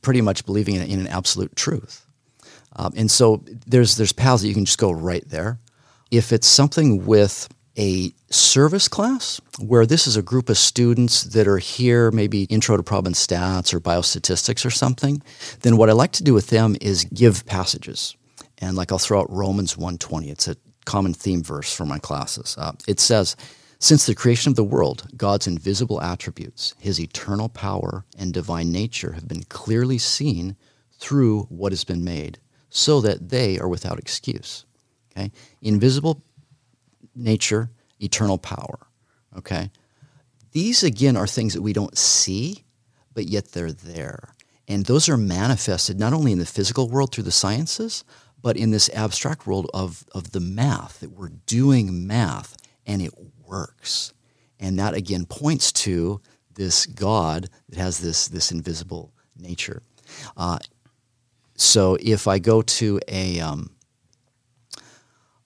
pretty 0.00 0.20
much 0.20 0.44
believing 0.44 0.74
in, 0.76 0.82
in 0.82 1.00
an 1.00 1.06
absolute 1.06 1.54
truth. 1.54 2.06
Um, 2.74 2.92
and 2.96 3.10
so 3.10 3.44
there's 3.66 3.96
there's 3.96 4.12
paths 4.12 4.42
that 4.42 4.48
you 4.48 4.54
can 4.54 4.64
just 4.64 4.78
go 4.78 4.90
right 4.90 5.28
there. 5.28 5.58
If 6.10 6.32
it's 6.32 6.46
something 6.46 7.06
with 7.06 7.48
a 7.78 8.12
service 8.30 8.88
class 8.88 9.40
where 9.58 9.86
this 9.86 10.06
is 10.06 10.16
a 10.16 10.22
group 10.22 10.48
of 10.48 10.58
students 10.58 11.22
that 11.22 11.48
are 11.48 11.58
here, 11.58 12.10
maybe 12.10 12.44
intro 12.44 12.76
to 12.76 12.82
problem 12.82 13.14
stats 13.14 13.72
or 13.72 13.80
biostatistics 13.80 14.66
or 14.66 14.70
something, 14.70 15.22
then 15.60 15.76
what 15.76 15.88
I 15.88 15.92
like 15.92 16.12
to 16.12 16.22
do 16.22 16.34
with 16.34 16.48
them 16.48 16.76
is 16.80 17.04
give 17.04 17.46
passages. 17.46 18.16
And 18.62 18.76
like 18.76 18.92
I'll 18.92 18.98
throw 18.98 19.20
out 19.20 19.30
Romans 19.30 19.76
120. 19.76 20.30
It's 20.30 20.48
a 20.48 20.56
common 20.84 21.12
theme 21.12 21.42
verse 21.42 21.74
for 21.74 21.84
my 21.84 21.98
classes. 21.98 22.56
Uh, 22.58 22.72
it 22.86 23.00
says, 23.00 23.36
since 23.80 24.06
the 24.06 24.14
creation 24.14 24.50
of 24.50 24.56
the 24.56 24.62
world, 24.62 25.08
God's 25.16 25.48
invisible 25.48 26.00
attributes, 26.00 26.72
his 26.78 27.00
eternal 27.00 27.48
power 27.48 28.04
and 28.16 28.32
divine 28.32 28.70
nature 28.70 29.12
have 29.12 29.26
been 29.26 29.42
clearly 29.42 29.98
seen 29.98 30.54
through 30.98 31.42
what 31.48 31.72
has 31.72 31.82
been 31.82 32.04
made, 32.04 32.38
so 32.70 33.00
that 33.00 33.30
they 33.30 33.58
are 33.58 33.68
without 33.68 33.98
excuse. 33.98 34.64
Okay? 35.10 35.32
Invisible 35.60 36.22
nature, 37.16 37.70
eternal 37.98 38.38
power. 38.38 38.86
Okay? 39.36 39.72
These, 40.52 40.84
again, 40.84 41.16
are 41.16 41.26
things 41.26 41.54
that 41.54 41.62
we 41.62 41.72
don't 41.72 41.98
see, 41.98 42.62
but 43.12 43.26
yet 43.26 43.50
they're 43.50 43.72
there. 43.72 44.34
And 44.68 44.86
those 44.86 45.08
are 45.08 45.16
manifested 45.16 45.98
not 45.98 46.12
only 46.12 46.30
in 46.30 46.38
the 46.38 46.46
physical 46.46 46.88
world 46.88 47.12
through 47.12 47.24
the 47.24 47.32
sciences, 47.32 48.04
but 48.42 48.56
in 48.56 48.70
this 48.70 48.90
abstract 48.92 49.46
world 49.46 49.70
of, 49.72 50.04
of 50.12 50.32
the 50.32 50.40
math, 50.40 51.00
that 51.00 51.12
we're 51.12 51.30
doing 51.46 52.06
math 52.06 52.56
and 52.86 53.00
it 53.00 53.12
works. 53.46 54.12
And 54.58 54.78
that, 54.78 54.94
again, 54.94 55.24
points 55.24 55.72
to 55.72 56.20
this 56.54 56.86
God 56.86 57.48
that 57.68 57.78
has 57.78 57.98
this, 57.98 58.28
this 58.28 58.52
invisible 58.52 59.12
nature. 59.36 59.82
Uh, 60.36 60.58
so 61.56 61.96
if 62.00 62.26
I 62.26 62.38
go 62.38 62.62
to 62.62 63.00
a, 63.08 63.40
um, 63.40 63.70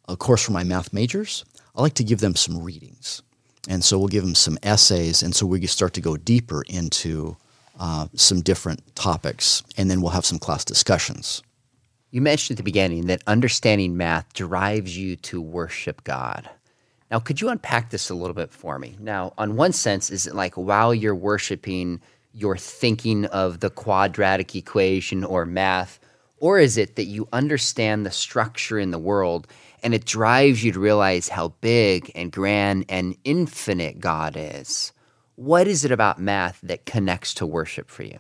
a 0.09 0.17
course 0.17 0.45
for 0.45 0.53
my 0.53 0.65
math 0.65 0.93
majors, 0.93 1.45
I 1.75 1.83
like 1.83 1.95
to 1.95 2.05
give 2.05 2.21
them 2.21 2.35
some 2.35 2.63
readings. 2.63 3.23
And 3.69 3.85
so 3.85 3.99
we'll 3.99 4.09
give 4.09 4.25
them 4.25 4.35
some 4.35 4.59
essays, 4.63 5.23
and 5.23 5.35
so 5.35 5.45
we 5.45 5.67
start 5.67 5.93
to 5.95 6.01
go 6.01 6.17
deeper 6.17 6.63
into 6.69 7.37
uh, 7.81 8.07
some 8.15 8.41
different 8.41 8.95
topics, 8.95 9.63
and 9.77 9.91
then 9.91 10.01
we'll 10.01 10.13
have 10.13 10.25
some 10.25 10.39
class 10.39 10.65
discussions. 10.65 11.43
You 12.11 12.21
mentioned 12.21 12.55
at 12.55 12.59
the 12.59 12.63
beginning 12.63 13.07
that 13.07 13.23
understanding 13.27 13.97
math 13.97 14.33
drives 14.33 14.97
you 14.97 15.17
to 15.17 15.41
worship 15.41 16.05
God. 16.05 16.49
Now, 17.11 17.19
could 17.19 17.41
you 17.41 17.49
unpack 17.49 17.91
this 17.91 18.11
a 18.11 18.15
little 18.15 18.35
bit 18.35 18.51
for 18.51 18.79
me? 18.79 18.97
Now, 18.99 19.33
on 19.39 19.57
one 19.57 19.73
sense, 19.73 20.11
is 20.11 20.27
it 20.27 20.35
like 20.35 20.55
while 20.55 20.95
you're 20.95 21.15
worshiping, 21.15 22.01
you're 22.33 22.57
thinking 22.57 23.27
of 23.27 23.61
the 23.61 23.71
quadratic 23.71 24.55
equation 24.57 25.25
or 25.25 25.47
math? 25.47 26.01
Or 26.39 26.59
is 26.59 26.77
it 26.77 26.97
that 26.97 27.05
you 27.05 27.29
understand 27.33 28.05
the 28.05 28.11
structure 28.11 28.79
in 28.79 28.91
the 28.91 28.99
world 28.99 29.47
and 29.87 29.95
it 29.95 30.05
drives 30.05 30.65
you 30.65 30.73
to 30.73 30.81
realize 30.81 31.29
how 31.29 31.49
big 31.61 32.11
and 32.17 32.33
grand 32.33 32.87
and 32.89 33.17
infinite 33.23 34.01
God 34.01 34.35
is. 34.37 34.93
What 35.37 35.69
is 35.69 35.85
it 35.85 35.93
about 35.93 36.19
math 36.19 36.61
that 36.63 36.87
connects 36.87 37.35
to 37.35 37.47
worship 37.47 37.89
for 37.89 38.03
you? 38.03 38.19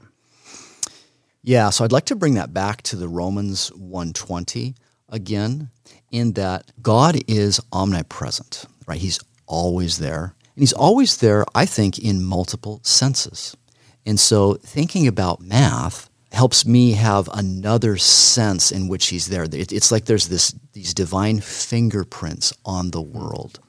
Yeah, 1.47 1.71
so 1.71 1.85
I'd 1.85 1.93
like 1.93 2.07
to 2.07 2.17
bring 2.17 2.35
that 2.35 2.53
back 2.53 2.83
to 2.83 2.97
the 2.97 3.07
Romans 3.07 3.69
120 3.69 4.75
again 5.09 5.71
in 6.11 6.33
that 6.33 6.73
God 6.83 7.19
is 7.29 7.61
omnipresent, 7.73 8.65
right? 8.89 8.99
He's 8.99 9.21
always 9.47 9.99
there. 9.99 10.35
And 10.57 10.63
he's 10.63 10.73
always 10.73 11.19
there, 11.19 11.45
I 11.55 11.65
think, 11.65 12.01
in 12.01 12.25
multiple 12.25 12.81
senses. 12.83 13.57
And 14.05 14.19
so 14.19 14.55
thinking 14.55 15.07
about 15.07 15.41
math 15.41 16.11
helps 16.33 16.67
me 16.67 16.93
have 16.95 17.29
another 17.33 17.97
sense 17.97 18.73
in 18.73 18.89
which 18.89 19.07
he's 19.07 19.29
there. 19.29 19.47
It's 19.49 19.93
like 19.93 20.07
there's 20.07 20.27
this 20.27 20.53
these 20.73 20.95
divine 20.95 21.39
fingerprints 21.39 22.53
on 22.65 22.91
the 22.91 23.01
world. 23.01 23.61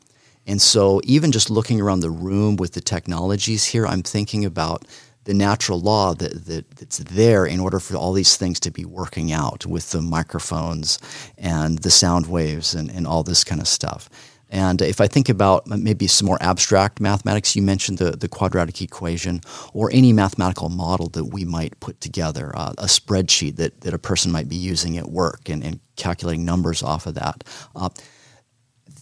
And 0.48 0.60
so 0.60 1.00
even 1.04 1.32
just 1.32 1.52
looking 1.52 1.80
around 1.80 2.00
the 2.00 2.10
room 2.10 2.56
with 2.56 2.74
the 2.74 2.82
technologies 2.82 3.66
here, 3.66 3.86
I'm 3.86 4.02
thinking 4.02 4.46
about 4.46 4.84
the 5.28 5.34
natural 5.34 5.82
law 5.82 6.14
that, 6.14 6.46
that, 6.46 6.72
that's 6.72 7.00
there 7.00 7.46
in 7.46 7.60
order 7.60 7.82
for 7.82 7.98
all 7.98 8.14
these 8.14 8.38
things 8.38 8.62
to 8.62 8.72
be 8.72 8.86
working 8.86 9.34
out 9.34 9.66
with 9.66 9.92
the 9.92 10.02
microphones 10.02 11.00
and 11.38 11.80
the 11.80 11.92
sound 11.92 12.28
waves 12.28 12.74
and, 12.74 12.90
and 12.90 13.06
all 13.06 13.24
this 13.24 13.44
kind 13.44 13.60
of 13.60 13.68
stuff. 13.68 14.10
And 14.50 14.82
if 14.82 15.02
I 15.02 15.08
think 15.08 15.28
about 15.28 15.68
maybe 15.68 16.08
some 16.08 16.28
more 16.28 16.38
abstract 16.40 17.02
mathematics, 17.02 17.58
you 17.58 17.62
mentioned 17.62 17.98
the, 17.98 18.12
the 18.12 18.30
quadratic 18.30 18.82
equation 18.82 19.42
or 19.74 19.90
any 19.92 20.14
mathematical 20.14 20.70
model 20.70 21.10
that 21.10 21.26
we 21.26 21.44
might 21.44 21.78
put 21.82 22.00
together, 22.00 22.54
uh, 22.56 22.72
a 22.78 22.86
spreadsheet 22.86 23.58
that, 23.58 23.82
that 23.82 23.94
a 23.94 24.00
person 24.00 24.32
might 24.32 24.48
be 24.48 24.56
using 24.56 24.98
at 24.98 25.10
work 25.10 25.50
and, 25.50 25.62
and 25.62 25.82
calculating 25.98 26.46
numbers 26.46 26.82
off 26.82 27.06
of 27.06 27.16
that. 27.16 27.44
Uh, 27.76 27.90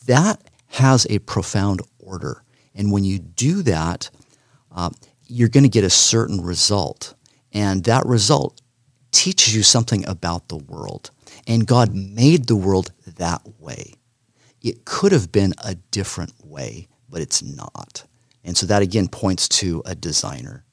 that 0.08 0.42
has 0.70 1.06
a 1.12 1.20
profound 1.20 1.84
order. 2.00 2.44
And 2.74 2.92
when 2.92 3.04
you 3.04 3.20
do 3.20 3.62
that, 3.62 4.10
uh, 4.72 4.90
you're 5.28 5.50
going 5.50 5.64
to 5.64 5.70
get 5.70 5.84
a 5.84 5.90
certain 5.90 6.42
result. 6.42 7.14
And 7.52 7.84
that 7.86 8.06
result 8.06 8.62
teaches 9.12 9.56
you 9.56 9.64
something 9.64 10.08
about 10.08 10.50
the 10.50 10.58
world. 10.58 11.12
And 11.48 11.66
God 11.66 11.94
made 11.94 12.48
the 12.48 12.56
world 12.56 12.92
that 13.06 13.42
way. 13.60 13.94
It 14.62 14.86
could 14.86 15.12
have 15.12 15.32
been 15.32 15.54
a 15.64 15.76
different 15.76 16.34
way, 16.44 16.88
but 17.10 17.22
it's 17.22 17.42
not. 17.42 18.04
And 18.44 18.58
so 18.58 18.66
that 18.66 18.82
again 18.82 19.08
points 19.08 19.48
to 19.50 19.82
a 19.86 19.96
designer 19.96 20.66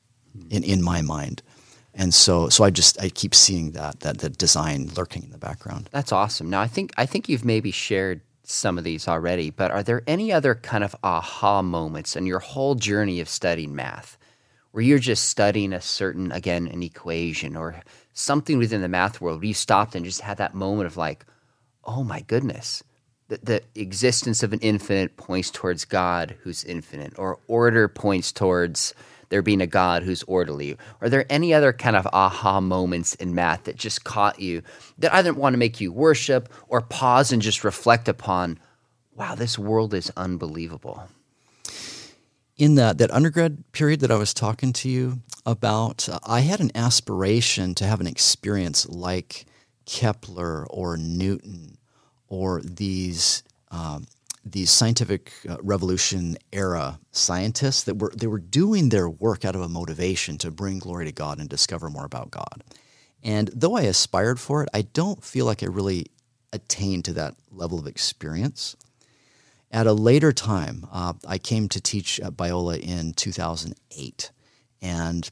in, 0.51 0.65
in 0.65 0.83
my 0.83 1.03
mind. 1.03 1.43
And 1.95 2.15
so, 2.15 2.49
so 2.49 2.65
I 2.65 2.71
just 2.71 3.01
I 3.01 3.11
keep 3.11 3.35
seeing 3.35 3.73
that 3.73 4.01
that 4.01 4.19
that 4.19 4.39
design 4.39 4.91
lurking 4.97 5.23
in 5.23 5.31
the 5.31 5.39
background. 5.39 5.91
That's 5.93 6.11
awesome. 6.11 6.49
Now 6.49 6.63
I 6.63 6.69
think 6.69 6.93
I 6.97 7.07
think 7.07 7.29
you've 7.29 7.45
maybe 7.45 7.71
shared 7.71 8.23
some 8.45 8.79
of 8.79 8.85
these 8.85 9.07
already, 9.07 9.51
but 9.51 9.71
are 9.71 9.83
there 9.83 10.03
any 10.07 10.33
other 10.33 10.55
kind 10.55 10.85
of 10.85 10.97
aha 11.05 11.63
moments 11.63 12.17
in 12.17 12.27
your 12.27 12.41
whole 12.41 12.75
journey 12.75 13.21
of 13.21 13.29
studying 13.29 13.75
math 13.75 14.17
where 14.73 14.83
you're 14.83 14.99
just 14.99 15.29
studying 15.29 15.73
a 15.73 15.81
certain, 15.81 16.33
again, 16.33 16.67
an 16.67 16.83
equation 16.83 17.57
or 17.57 17.81
something 18.13 18.59
within 18.59 18.83
the 18.83 18.89
math 18.89 19.21
world 19.21 19.39
where 19.39 19.47
you 19.47 19.55
stopped 19.55 19.95
and 19.95 20.05
just 20.05 20.21
had 20.21 20.39
that 20.39 20.55
moment 20.55 20.87
of 20.87 20.97
like, 20.97 21.25
oh 21.85 22.03
my 22.03 22.21
goodness, 22.23 22.83
the, 23.29 23.39
the 23.43 23.63
existence 23.75 24.43
of 24.43 24.53
an 24.53 24.61
infinite 24.61 25.17
points 25.17 25.51
towards 25.51 25.85
God 25.85 26.37
who's 26.43 26.65
infinite, 26.65 27.19
or 27.19 27.39
order 27.47 27.89
points 27.89 28.33
towards 28.33 28.95
there 29.29 29.43
being 29.43 29.63
a 29.63 29.67
God 29.67 30.03
who's 30.03 30.23
orderly? 30.25 30.77
Are 31.01 31.09
there 31.09 31.25
any 31.31 31.55
other 31.55 31.73
kind 31.73 31.97
of 31.97 32.07
aha 32.13 32.61
moments 32.61 33.15
in 33.15 33.35
math 33.35 33.65
that 33.65 33.77
just 33.77 34.05
caught 34.05 34.39
you 34.39 34.63
that 34.99 35.15
either 35.15 35.33
want 35.33 35.55
to 35.55 35.59
make 35.59 35.81
you 35.81 35.91
worship 35.91 36.51
or 36.69 36.83
pause 36.83 37.33
and 37.33 37.41
just 37.41 37.65
reflect 37.65 38.09
upon, 38.09 38.59
wow, 39.15 39.35
this 39.35 39.59
world 39.59 39.95
is 39.95 40.13
unbelievable? 40.17 41.09
In 42.57 42.75
that, 42.77 42.99
that 42.99 43.11
undergrad 43.11 43.65
period 43.73 44.01
that 44.01 44.11
I 44.11 44.17
was 44.17 44.35
talking 44.35 44.73
to 44.75 44.89
you 44.89 45.21
about, 45.47 46.09
I 46.25 46.41
had 46.41 46.61
an 46.61 46.71
aspiration 46.75 47.75
to 47.77 47.85
have 47.85 48.01
an 48.01 48.07
experience 48.07 48.89
like 48.89 49.47
Kepler 49.87 50.67
or 50.69 50.97
Newton 50.97 51.77
or 52.29 52.61
these 52.63 53.43
um, 53.71 54.07
these 54.45 54.71
scientific 54.71 55.33
uh, 55.49 55.57
revolution 55.63 56.37
era 56.53 56.99
scientists 57.13 57.85
that 57.85 57.99
were 57.99 58.13
they 58.17 58.27
were 58.27 58.39
doing 58.39 58.89
their 58.89 59.09
work 59.09 59.45
out 59.45 59.55
of 59.55 59.63
a 59.63 59.69
motivation 59.69 60.37
to 60.39 60.51
bring 60.51 60.79
glory 60.79 61.07
to 61.07 61.13
God 61.13 61.39
and 61.39 61.49
discover 61.49 61.89
more 61.89 62.05
about 62.05 62.31
God. 62.31 62.65
And 63.23 63.49
though 63.55 63.77
I 63.77 63.83
aspired 63.83 64.41
for 64.41 64.63
it, 64.63 64.69
I 64.75 64.83
don't 64.83 65.23
feel 65.23 65.47
like 65.47 65.63
I 65.63 65.67
really 65.67 66.07
attained 66.53 67.05
to 67.07 67.13
that 67.15 67.37
level 67.51 67.79
of 67.79 67.87
experience. 67.87 68.77
At 69.73 69.87
a 69.87 69.95
later 69.95 70.33
time, 70.33 70.87
uh, 70.93 71.15
I 71.27 71.39
came 71.39 71.67
to 71.71 71.81
teach 71.81 72.21
at 72.21 72.35
Biola 72.35 72.79
in 72.79 73.15
2008 73.15 74.31
and 74.83 75.31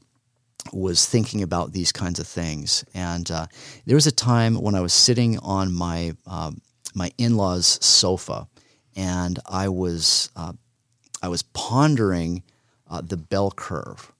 was 0.73 1.05
thinking 1.05 1.43
about 1.43 1.73
these 1.73 1.91
kinds 1.91 2.19
of 2.19 2.27
things. 2.27 2.83
And 2.95 3.29
uh, 3.29 3.45
there 3.85 3.95
was 3.95 4.07
a 4.07 4.11
time 4.11 4.55
when 4.55 4.73
I 4.73 4.81
was 4.81 4.93
sitting 4.93 5.37
on 5.39 5.71
my, 5.71 6.13
uh, 6.25 6.51
my 6.95 7.11
in 7.19 7.37
law's 7.37 7.83
sofa 7.85 8.47
and 8.95 9.37
I 9.45 9.69
was, 9.69 10.31
uh, 10.35 10.53
I 11.21 11.27
was 11.27 11.43
pondering 11.43 12.41
uh, 12.89 13.01
the 13.01 13.17
bell 13.17 13.51
curve. 13.51 14.11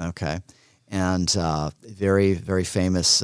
Okay. 0.00 0.40
And 0.88 1.34
uh, 1.36 1.70
very, 1.82 2.34
very 2.34 2.64
famous 2.64 3.22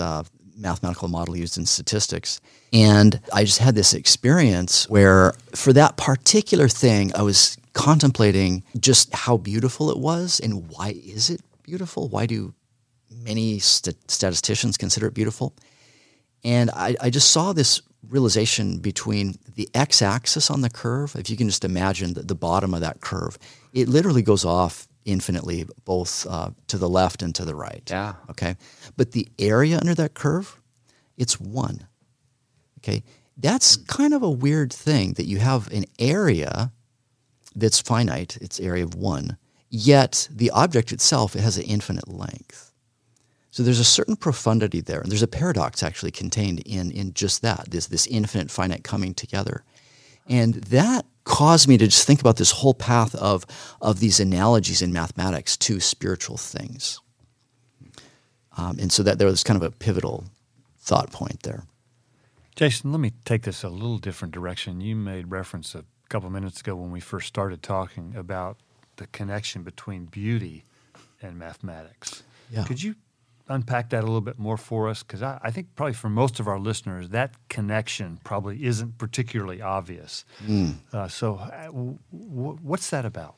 mathematical 0.60 1.08
model 1.08 1.36
used 1.36 1.58
in 1.58 1.66
statistics. 1.66 2.40
And 2.72 3.20
I 3.32 3.44
just 3.44 3.58
had 3.58 3.74
this 3.74 3.94
experience 3.94 4.88
where, 4.88 5.32
for 5.54 5.72
that 5.72 5.96
particular 5.96 6.68
thing, 6.68 7.12
I 7.14 7.22
was 7.22 7.56
contemplating 7.72 8.62
just 8.78 9.12
how 9.14 9.36
beautiful 9.36 9.90
it 9.90 9.98
was 9.98 10.40
and 10.40 10.68
why 10.70 10.94
is 11.04 11.30
it 11.30 11.40
beautiful? 11.62 12.08
Why 12.08 12.26
do 12.26 12.54
many 13.10 13.58
st- 13.58 14.10
statisticians 14.10 14.76
consider 14.76 15.06
it 15.06 15.14
beautiful? 15.14 15.54
And 16.44 16.70
I, 16.70 16.96
I 17.00 17.10
just 17.10 17.30
saw 17.30 17.52
this 17.52 17.82
realization 18.08 18.78
between 18.78 19.36
the 19.56 19.68
x 19.74 20.02
axis 20.02 20.50
on 20.50 20.62
the 20.62 20.70
curve, 20.70 21.14
if 21.16 21.28
you 21.28 21.36
can 21.36 21.48
just 21.48 21.64
imagine 21.64 22.14
the, 22.14 22.22
the 22.22 22.34
bottom 22.34 22.74
of 22.74 22.80
that 22.80 23.00
curve, 23.00 23.38
it 23.72 23.88
literally 23.88 24.22
goes 24.22 24.44
off 24.44 24.88
infinitely, 25.10 25.66
both 25.84 26.26
uh, 26.28 26.50
to 26.68 26.78
the 26.78 26.88
left 26.88 27.22
and 27.22 27.34
to 27.34 27.44
the 27.44 27.54
right. 27.54 27.86
Yeah. 27.90 28.14
Okay. 28.30 28.56
But 28.96 29.12
the 29.12 29.28
area 29.38 29.78
under 29.78 29.94
that 29.94 30.14
curve, 30.14 30.60
it's 31.16 31.40
one. 31.40 31.86
Okay. 32.78 33.02
That's 33.36 33.76
kind 33.76 34.14
of 34.14 34.22
a 34.22 34.30
weird 34.30 34.72
thing 34.72 35.14
that 35.14 35.26
you 35.26 35.38
have 35.38 35.72
an 35.72 35.84
area 35.98 36.72
that's 37.56 37.80
finite, 37.80 38.38
it's 38.40 38.60
area 38.60 38.84
of 38.84 38.94
one, 38.94 39.36
yet 39.68 40.28
the 40.30 40.50
object 40.50 40.92
itself 40.92 41.34
it 41.34 41.40
has 41.40 41.56
an 41.56 41.64
infinite 41.64 42.08
length. 42.08 42.72
So 43.50 43.62
there's 43.62 43.80
a 43.80 43.84
certain 43.84 44.16
profundity 44.16 44.80
there, 44.80 45.00
and 45.00 45.10
there's 45.10 45.22
a 45.22 45.28
paradox 45.28 45.82
actually 45.82 46.12
contained 46.12 46.60
in, 46.60 46.90
in 46.92 47.12
just 47.14 47.42
that, 47.42 47.70
this, 47.70 47.86
this 47.86 48.06
infinite 48.06 48.50
finite 48.50 48.84
coming 48.84 49.12
together. 49.12 49.64
And 50.30 50.54
that 50.54 51.04
caused 51.24 51.68
me 51.68 51.76
to 51.76 51.86
just 51.86 52.06
think 52.06 52.20
about 52.20 52.36
this 52.36 52.52
whole 52.52 52.72
path 52.72 53.14
of, 53.16 53.44
of 53.82 54.00
these 54.00 54.20
analogies 54.20 54.80
in 54.80 54.92
mathematics 54.92 55.56
to 55.58 55.80
spiritual 55.80 56.36
things. 56.36 57.00
Um, 58.56 58.78
and 58.78 58.92
so 58.92 59.02
that 59.02 59.18
there 59.18 59.26
was 59.26 59.42
kind 59.42 59.56
of 59.56 59.62
a 59.62 59.70
pivotal 59.70 60.24
thought 60.78 61.10
point 61.12 61.42
there. 61.42 61.64
Jason, 62.56 62.92
let 62.92 63.00
me 63.00 63.12
take 63.24 63.42
this 63.42 63.62
a 63.62 63.68
little 63.68 63.98
different 63.98 64.32
direction. 64.32 64.80
You 64.80 64.96
made 64.96 65.30
reference 65.30 65.74
a 65.74 65.84
couple 66.08 66.30
minutes 66.30 66.60
ago 66.60 66.76
when 66.76 66.90
we 66.90 67.00
first 67.00 67.26
started 67.26 67.62
talking 67.62 68.14
about 68.16 68.58
the 68.96 69.06
connection 69.08 69.62
between 69.62 70.04
beauty 70.06 70.64
and 71.22 71.38
mathematics. 71.38 72.22
Yeah. 72.50 72.64
Could 72.64 72.82
you 72.82 72.96
unpack 73.50 73.90
that 73.90 74.02
a 74.02 74.06
little 74.06 74.20
bit 74.20 74.38
more 74.38 74.56
for 74.56 74.88
us? 74.88 75.02
Because 75.02 75.22
I, 75.22 75.38
I, 75.42 75.50
think 75.50 75.74
probably 75.74 75.92
for 75.92 76.08
most 76.08 76.40
of 76.40 76.48
our 76.48 76.58
listeners, 76.58 77.10
that 77.10 77.34
connection 77.48 78.18
probably 78.24 78.64
isn't 78.64 78.98
particularly 78.98 79.60
obvious. 79.60 80.24
Mm. 80.46 80.76
Uh, 80.92 81.08
so, 81.08 81.36
uh, 81.36 81.66
w- 81.66 81.98
w- 82.12 82.58
what's 82.62 82.90
that 82.90 83.04
about? 83.04 83.34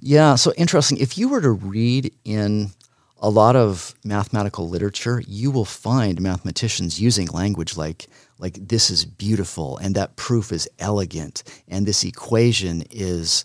Yeah, 0.00 0.34
so 0.34 0.52
interesting. 0.56 0.98
If 0.98 1.16
you 1.16 1.28
were 1.28 1.40
to 1.40 1.52
read 1.52 2.12
in 2.24 2.70
a 3.18 3.30
lot 3.30 3.56
of 3.56 3.94
mathematical 4.04 4.68
literature, 4.68 5.22
you 5.26 5.50
will 5.50 5.64
find 5.64 6.20
mathematicians 6.20 7.00
using 7.00 7.26
language 7.28 7.76
like 7.76 8.08
like 8.38 8.68
this 8.68 8.90
is 8.90 9.04
beautiful 9.04 9.78
and 9.78 9.94
that 9.94 10.16
proof 10.16 10.52
is 10.52 10.68
elegant 10.78 11.44
and 11.68 11.86
this 11.86 12.04
equation 12.04 12.82
is 12.90 13.44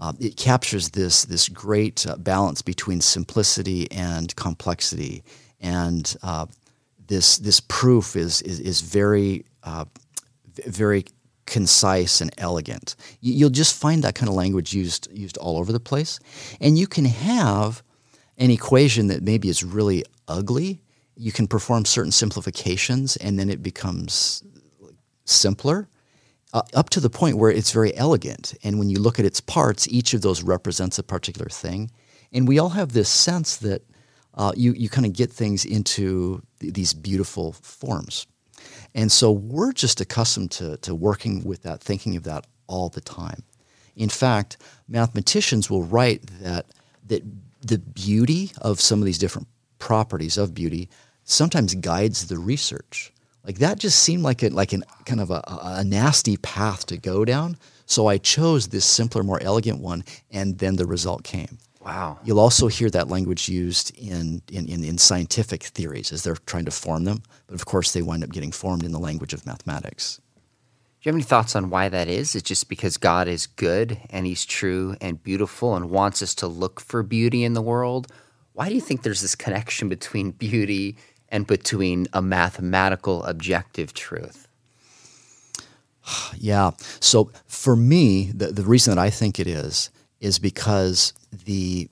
uh, 0.00 0.12
it 0.18 0.36
captures 0.36 0.90
this 0.90 1.24
this 1.26 1.48
great 1.48 2.06
uh, 2.06 2.16
balance 2.16 2.62
between 2.62 3.00
simplicity 3.00 3.90
and 3.92 4.34
complexity, 4.34 5.22
and 5.60 6.16
uh, 6.22 6.46
this 7.06 7.36
this 7.36 7.60
proof 7.60 8.16
is 8.16 8.40
is, 8.42 8.60
is 8.60 8.80
very 8.80 9.44
uh, 9.62 9.84
very 10.66 11.04
concise 11.44 12.20
and 12.22 12.30
elegant. 12.38 12.96
You'll 13.20 13.50
just 13.50 13.78
find 13.78 14.02
that 14.02 14.14
kind 14.14 14.28
of 14.28 14.34
language 14.34 14.72
used 14.72 15.08
used 15.12 15.36
all 15.36 15.58
over 15.58 15.70
the 15.70 15.80
place, 15.80 16.18
and 16.60 16.78
you 16.78 16.86
can 16.86 17.04
have 17.04 17.82
an 18.38 18.50
equation 18.50 19.08
that 19.08 19.22
maybe 19.22 19.48
is 19.48 19.62
really 19.62 20.04
ugly. 20.26 20.80
You 21.14 21.32
can 21.32 21.46
perform 21.46 21.84
certain 21.84 22.12
simplifications, 22.12 23.16
and 23.16 23.38
then 23.38 23.50
it 23.50 23.62
becomes 23.62 24.42
simpler 25.26 25.88
uh, 26.52 26.62
up 26.74 26.90
to 26.90 27.00
the 27.00 27.10
point 27.10 27.38
where 27.38 27.50
it's 27.50 27.72
very 27.72 27.96
elegant. 27.96 28.54
And 28.62 28.78
when 28.78 28.90
you 28.90 28.98
look 28.98 29.18
at 29.18 29.24
its 29.24 29.40
parts, 29.40 29.88
each 29.88 30.14
of 30.14 30.22
those 30.22 30.42
represents 30.42 30.98
a 30.98 31.02
particular 31.02 31.48
thing. 31.48 31.90
And 32.32 32.48
we 32.48 32.58
all 32.58 32.70
have 32.70 32.92
this 32.92 33.08
sense 33.08 33.56
that 33.58 33.82
uh, 34.34 34.52
you, 34.56 34.72
you 34.72 34.88
kind 34.88 35.06
of 35.06 35.12
get 35.12 35.32
things 35.32 35.64
into 35.64 36.42
th- 36.60 36.74
these 36.74 36.94
beautiful 36.94 37.52
forms. 37.52 38.26
And 38.94 39.10
so 39.10 39.30
we're 39.30 39.72
just 39.72 40.00
accustomed 40.00 40.50
to, 40.52 40.76
to 40.78 40.94
working 40.94 41.44
with 41.44 41.62
that, 41.62 41.80
thinking 41.80 42.16
of 42.16 42.24
that 42.24 42.46
all 42.66 42.88
the 42.88 43.00
time. 43.00 43.42
In 43.96 44.08
fact, 44.08 44.56
mathematicians 44.88 45.68
will 45.68 45.82
write 45.82 46.22
that 46.40 46.66
that 47.08 47.22
the 47.60 47.78
beauty 47.78 48.52
of 48.62 48.80
some 48.80 49.00
of 49.00 49.04
these 49.04 49.18
different 49.18 49.48
properties 49.78 50.38
of 50.38 50.54
beauty 50.54 50.88
sometimes 51.24 51.74
guides 51.74 52.28
the 52.28 52.38
research. 52.38 53.12
Like 53.50 53.58
that 53.58 53.80
just 53.80 54.00
seemed 54.00 54.22
like 54.22 54.44
a, 54.44 54.50
like 54.50 54.72
an 54.72 54.84
kind 55.06 55.20
of 55.20 55.32
a, 55.32 55.42
a 55.44 55.82
nasty 55.82 56.36
path 56.36 56.86
to 56.86 56.96
go 56.96 57.24
down. 57.24 57.56
So 57.84 58.06
I 58.06 58.16
chose 58.16 58.68
this 58.68 58.84
simpler, 58.84 59.24
more 59.24 59.42
elegant 59.42 59.80
one, 59.80 60.04
and 60.30 60.58
then 60.58 60.76
the 60.76 60.86
result 60.86 61.24
came. 61.24 61.58
Wow. 61.84 62.20
You'll 62.22 62.38
also 62.38 62.68
hear 62.68 62.88
that 62.90 63.08
language 63.08 63.48
used 63.48 63.92
in, 63.98 64.42
in, 64.52 64.68
in, 64.68 64.84
in, 64.84 64.98
scientific 64.98 65.64
theories 65.64 66.12
as 66.12 66.22
they're 66.22 66.36
trying 66.36 66.66
to 66.66 66.70
form 66.70 67.02
them. 67.02 67.24
But 67.48 67.56
of 67.56 67.66
course, 67.66 67.92
they 67.92 68.02
wind 68.02 68.22
up 68.22 68.30
getting 68.30 68.52
formed 68.52 68.84
in 68.84 68.92
the 68.92 69.00
language 69.00 69.34
of 69.34 69.44
mathematics. 69.44 70.20
Do 71.00 71.08
you 71.08 71.10
have 71.10 71.16
any 71.16 71.24
thoughts 71.24 71.56
on 71.56 71.70
why 71.70 71.88
that 71.88 72.06
is? 72.06 72.36
It's 72.36 72.48
just 72.48 72.68
because 72.68 72.98
God 72.98 73.26
is 73.26 73.48
good 73.48 73.98
and 74.10 74.26
He's 74.26 74.44
true 74.44 74.94
and 75.00 75.20
beautiful 75.20 75.74
and 75.74 75.90
wants 75.90 76.22
us 76.22 76.36
to 76.36 76.46
look 76.46 76.78
for 76.78 77.02
beauty 77.02 77.42
in 77.42 77.54
the 77.54 77.62
world? 77.62 78.06
Why 78.52 78.68
do 78.68 78.76
you 78.76 78.80
think 78.80 79.02
there's 79.02 79.22
this 79.22 79.34
connection 79.34 79.88
between 79.88 80.30
beauty 80.30 80.96
and 81.30 81.46
between 81.46 82.06
a 82.12 82.22
mathematical 82.22 83.24
objective 83.24 83.92
truth? 83.94 84.46
Yeah. 86.36 86.72
So 86.98 87.30
for 87.46 87.76
me, 87.76 88.32
the, 88.34 88.46
the 88.46 88.62
reason 88.62 88.94
that 88.94 89.00
I 89.00 89.10
think 89.10 89.38
it 89.38 89.46
is 89.46 89.90
is 90.20 90.38
because 90.38 91.12
the 91.44 91.88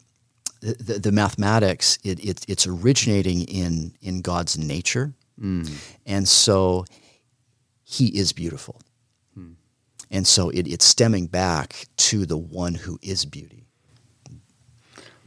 the, 0.61 0.99
the 0.99 1.12
mathematics 1.12 1.99
it, 2.02 2.18
it, 2.25 2.45
it's 2.49 2.66
originating 2.66 3.42
in 3.42 3.95
in 4.00 4.23
God's 4.23 4.59
nature, 4.59 5.12
mm. 5.40 5.71
and 6.04 6.26
so 6.26 6.85
He 7.85 8.09
is 8.09 8.33
beautiful, 8.33 8.80
mm. 9.38 9.54
and 10.11 10.26
so 10.26 10.50
it, 10.50 10.66
it's 10.66 10.85
stemming 10.85 11.28
back 11.28 11.87
to 11.99 12.26
the 12.26 12.37
one 12.37 12.75
who 12.75 12.99
is 13.02 13.25
beauty. 13.25 13.68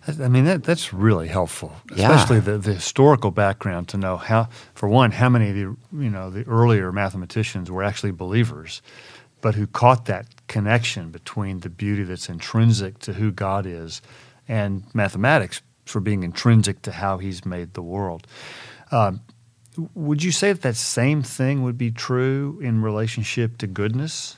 I 0.07 0.27
mean 0.29 0.45
that 0.45 0.63
that's 0.63 0.93
really 0.93 1.27
helpful, 1.27 1.73
especially 1.91 2.37
yeah. 2.37 2.41
the, 2.41 2.57
the 2.57 2.73
historical 2.73 3.29
background 3.29 3.87
to 3.89 3.97
know 3.97 4.17
how, 4.17 4.49
for 4.73 4.89
one, 4.89 5.11
how 5.11 5.29
many 5.29 5.49
of 5.49 5.55
the 5.55 5.61
you 6.03 6.09
know 6.09 6.31
the 6.31 6.43
earlier 6.47 6.91
mathematicians 6.91 7.69
were 7.69 7.83
actually 7.83 8.11
believers, 8.11 8.81
but 9.41 9.53
who 9.53 9.67
caught 9.67 10.05
that 10.05 10.25
connection 10.47 11.11
between 11.11 11.59
the 11.59 11.69
beauty 11.69 12.03
that's 12.03 12.29
intrinsic 12.29 12.97
to 12.99 13.13
who 13.13 13.31
God 13.31 13.67
is 13.67 14.01
and 14.47 14.83
mathematics 14.95 15.61
for 15.85 15.99
being 15.99 16.23
intrinsic 16.23 16.81
to 16.83 16.91
how 16.91 17.19
He's 17.19 17.45
made 17.45 17.75
the 17.75 17.83
world. 17.83 18.25
Uh, 18.89 19.13
would 19.93 20.23
you 20.23 20.31
say 20.31 20.51
that 20.51 20.63
that 20.63 20.75
same 20.75 21.21
thing 21.21 21.61
would 21.61 21.77
be 21.77 21.91
true 21.91 22.59
in 22.61 22.81
relationship 22.81 23.57
to 23.59 23.67
goodness? 23.67 24.37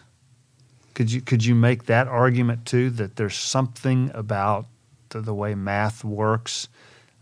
Could 0.93 1.10
you 1.10 1.22
could 1.22 1.46
you 1.46 1.55
make 1.55 1.86
that 1.86 2.08
argument 2.10 2.65
too 2.65 2.89
that 2.91 3.15
there's 3.15 3.36
something 3.36 4.12
about 4.13 4.67
the, 5.22 5.34
way 5.34 5.55
math 5.55 6.03
works 6.03 6.67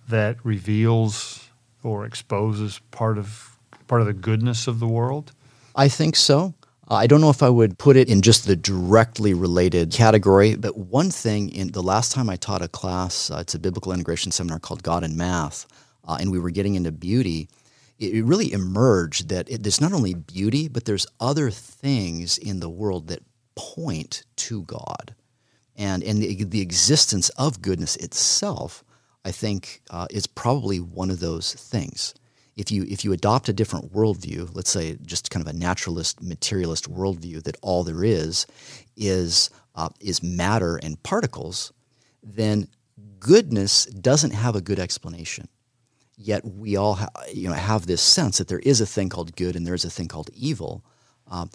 that 0.07 0.37
reveals 0.43 1.49
or 1.83 2.05
exposes 2.05 2.79
part 2.91 3.17
of 3.17 3.57
part 3.87 4.01
of 4.01 4.07
the 4.07 4.13
goodness 4.13 4.67
of 4.67 4.79
the 4.79 4.87
world? 4.87 5.31
I 5.75 5.87
think 5.87 6.15
so. 6.15 6.53
I 6.89 7.07
don't 7.07 7.21
know 7.21 7.29
if 7.29 7.41
I 7.41 7.49
would 7.49 7.77
put 7.77 7.95
it 7.95 8.09
in 8.09 8.21
just 8.21 8.45
the 8.45 8.55
directly 8.55 9.33
related 9.33 9.91
category, 9.91 10.55
but 10.55 10.77
one 10.77 11.09
thing 11.09 11.49
in 11.49 11.71
the 11.71 11.81
last 11.81 12.11
time 12.11 12.29
I 12.29 12.35
taught 12.35 12.61
a 12.61 12.67
class, 12.67 13.31
uh, 13.31 13.37
it's 13.37 13.55
a 13.55 13.59
biblical 13.59 13.93
integration 13.93 14.31
seminar 14.31 14.59
called 14.59 14.83
God 14.83 15.03
and 15.05 15.15
Math, 15.15 15.65
uh, 16.05 16.17
and 16.19 16.31
we 16.31 16.39
were 16.39 16.49
getting 16.49 16.75
into 16.75 16.91
beauty. 16.91 17.47
It, 17.97 18.15
it 18.15 18.23
really 18.23 18.51
emerged 18.51 19.29
that 19.29 19.49
it, 19.49 19.63
there's 19.63 19.79
not 19.79 19.93
only 19.93 20.13
beauty, 20.13 20.67
but 20.67 20.83
there's 20.83 21.07
other 21.21 21.49
things 21.49 22.37
in 22.37 22.59
the 22.59 22.69
world 22.69 23.07
that 23.07 23.23
point 23.55 24.23
to 24.35 24.63
God, 24.63 25.15
and 25.81 26.03
and 26.03 26.21
the, 26.21 26.43
the 26.43 26.61
existence 26.61 27.29
of 27.29 27.61
goodness 27.61 27.95
itself. 27.97 28.83
I 29.23 29.31
think 29.31 29.81
uh, 29.91 30.07
is 30.09 30.25
probably 30.25 30.79
one 30.79 31.11
of 31.11 31.19
those 31.19 31.53
things 31.53 32.15
if 32.55 32.71
you 32.71 32.85
if 32.87 33.03
you 33.03 33.13
adopt 33.13 33.49
a 33.49 33.53
different 33.53 33.93
worldview, 33.93 34.49
let's 34.53 34.69
say 34.69 34.97
just 35.05 35.31
kind 35.31 35.45
of 35.45 35.53
a 35.53 35.57
naturalist, 35.57 36.21
materialist 36.21 36.91
worldview 36.91 37.43
that 37.43 37.57
all 37.61 37.83
there 37.83 38.03
is 38.03 38.45
is 38.97 39.49
uh, 39.75 39.89
is 39.99 40.21
matter 40.21 40.77
and 40.77 41.01
particles, 41.03 41.71
then 42.21 42.67
goodness 43.19 43.85
doesn't 43.85 44.31
have 44.31 44.55
a 44.55 44.61
good 44.61 44.79
explanation. 44.79 45.47
Yet 46.17 46.45
we 46.45 46.75
all 46.75 46.95
ha- 46.95 47.09
you 47.33 47.47
know 47.47 47.55
have 47.55 47.87
this 47.87 48.01
sense 48.01 48.37
that 48.37 48.47
there 48.47 48.59
is 48.59 48.81
a 48.81 48.85
thing 48.85 49.09
called 49.09 49.35
good 49.35 49.55
and 49.55 49.65
there 49.65 49.73
is 49.73 49.85
a 49.85 49.89
thing 49.89 50.07
called 50.07 50.29
evil. 50.35 50.83
Um, 51.27 51.49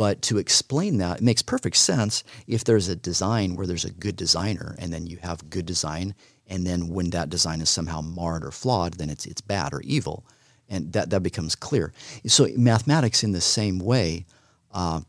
but 0.00 0.22
to 0.22 0.38
explain 0.38 0.96
that, 0.96 1.18
it 1.18 1.22
makes 1.22 1.42
perfect 1.42 1.76
sense 1.76 2.24
if 2.46 2.64
there's 2.64 2.88
a 2.88 2.96
design 2.96 3.54
where 3.54 3.66
there's 3.66 3.84
a 3.84 3.90
good 3.90 4.16
designer, 4.16 4.74
and 4.78 4.90
then 4.90 5.06
you 5.06 5.18
have 5.18 5.50
good 5.50 5.66
design, 5.66 6.14
and 6.46 6.66
then 6.66 6.88
when 6.88 7.10
that 7.10 7.28
design 7.28 7.60
is 7.60 7.68
somehow 7.68 8.00
marred 8.00 8.42
or 8.42 8.50
flawed, 8.50 8.94
then 8.94 9.10
it's 9.10 9.26
it's 9.26 9.42
bad 9.42 9.74
or 9.74 9.82
evil 9.82 10.24
and 10.70 10.94
that, 10.94 11.10
that 11.10 11.22
becomes 11.22 11.54
clear. 11.54 11.92
So, 12.26 12.48
mathematics, 12.56 13.22
in 13.22 13.32
the 13.32 13.42
same 13.42 13.78
way, 13.78 14.24
uh, 14.72 15.00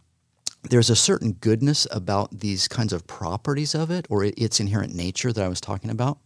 there's 0.64 0.90
a 0.90 0.96
certain 0.96 1.34
goodness 1.34 1.88
about 1.92 2.42
these 2.42 2.68
kinds 2.68 2.92
of 2.92 3.08
properties 3.08 3.74
of 3.74 3.92
it 3.92 4.08
or 4.10 4.26
its 4.26 4.60
inherent 4.60 4.94
nature 4.94 5.32
that 5.32 5.46
I 5.46 5.48
was 5.48 5.62
talking 5.62 5.90
about. 5.90 6.18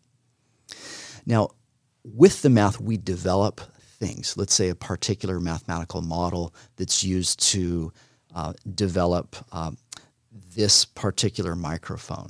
Now, 1.23 1.49
with 2.03 2.41
the 2.41 2.49
math, 2.49 2.81
we 2.81 2.97
develop 2.97 3.61
things. 3.99 4.35
Let's 4.37 4.53
say 4.53 4.69
a 4.69 4.75
particular 4.75 5.39
mathematical 5.39 6.01
model 6.01 6.53
that's 6.77 7.03
used 7.03 7.39
to 7.51 7.93
uh, 8.35 8.53
develop 8.75 9.35
uh, 9.51 9.71
this 10.55 10.85
particular 10.85 11.55
microphone. 11.55 12.29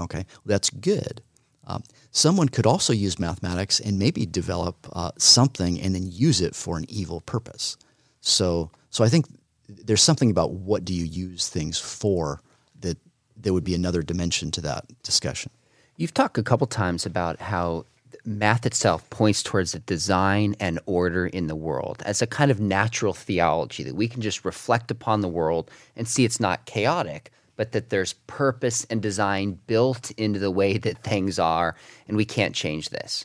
Okay, 0.00 0.24
that's 0.46 0.70
good. 0.70 1.22
Um, 1.66 1.84
someone 2.10 2.48
could 2.48 2.66
also 2.66 2.92
use 2.92 3.18
mathematics 3.18 3.78
and 3.78 3.98
maybe 3.98 4.26
develop 4.26 4.88
uh, 4.92 5.12
something 5.18 5.80
and 5.80 5.94
then 5.94 6.10
use 6.10 6.40
it 6.40 6.54
for 6.54 6.76
an 6.78 6.86
evil 6.88 7.20
purpose. 7.20 7.76
So, 8.20 8.70
so 8.88 9.04
I 9.04 9.08
think 9.08 9.26
there's 9.68 10.02
something 10.02 10.30
about 10.30 10.52
what 10.52 10.84
do 10.84 10.94
you 10.94 11.04
use 11.04 11.48
things 11.48 11.78
for 11.78 12.40
that 12.80 12.98
there 13.36 13.52
would 13.52 13.64
be 13.64 13.74
another 13.74 14.02
dimension 14.02 14.50
to 14.52 14.60
that 14.62 14.84
discussion. 15.02 15.52
You've 15.96 16.14
talked 16.14 16.38
a 16.38 16.42
couple 16.42 16.66
times 16.66 17.06
about 17.06 17.40
how 17.40 17.84
math 18.24 18.66
itself 18.66 19.08
points 19.10 19.42
towards 19.42 19.74
a 19.74 19.80
design 19.80 20.54
and 20.60 20.78
order 20.86 21.26
in 21.26 21.46
the 21.46 21.56
world 21.56 22.02
as 22.04 22.22
a 22.22 22.26
kind 22.26 22.50
of 22.50 22.60
natural 22.60 23.12
theology 23.12 23.82
that 23.82 23.94
we 23.94 24.08
can 24.08 24.20
just 24.20 24.44
reflect 24.44 24.90
upon 24.90 25.20
the 25.20 25.28
world 25.28 25.70
and 25.96 26.08
see 26.08 26.24
it's 26.24 26.40
not 26.40 26.66
chaotic, 26.66 27.30
but 27.56 27.72
that 27.72 27.90
there's 27.90 28.14
purpose 28.26 28.86
and 28.90 29.02
design 29.02 29.58
built 29.66 30.10
into 30.12 30.38
the 30.38 30.50
way 30.50 30.78
that 30.78 31.02
things 31.02 31.38
are, 31.38 31.76
and 32.08 32.16
we 32.16 32.24
can't 32.24 32.54
change 32.54 32.88
this. 32.90 33.24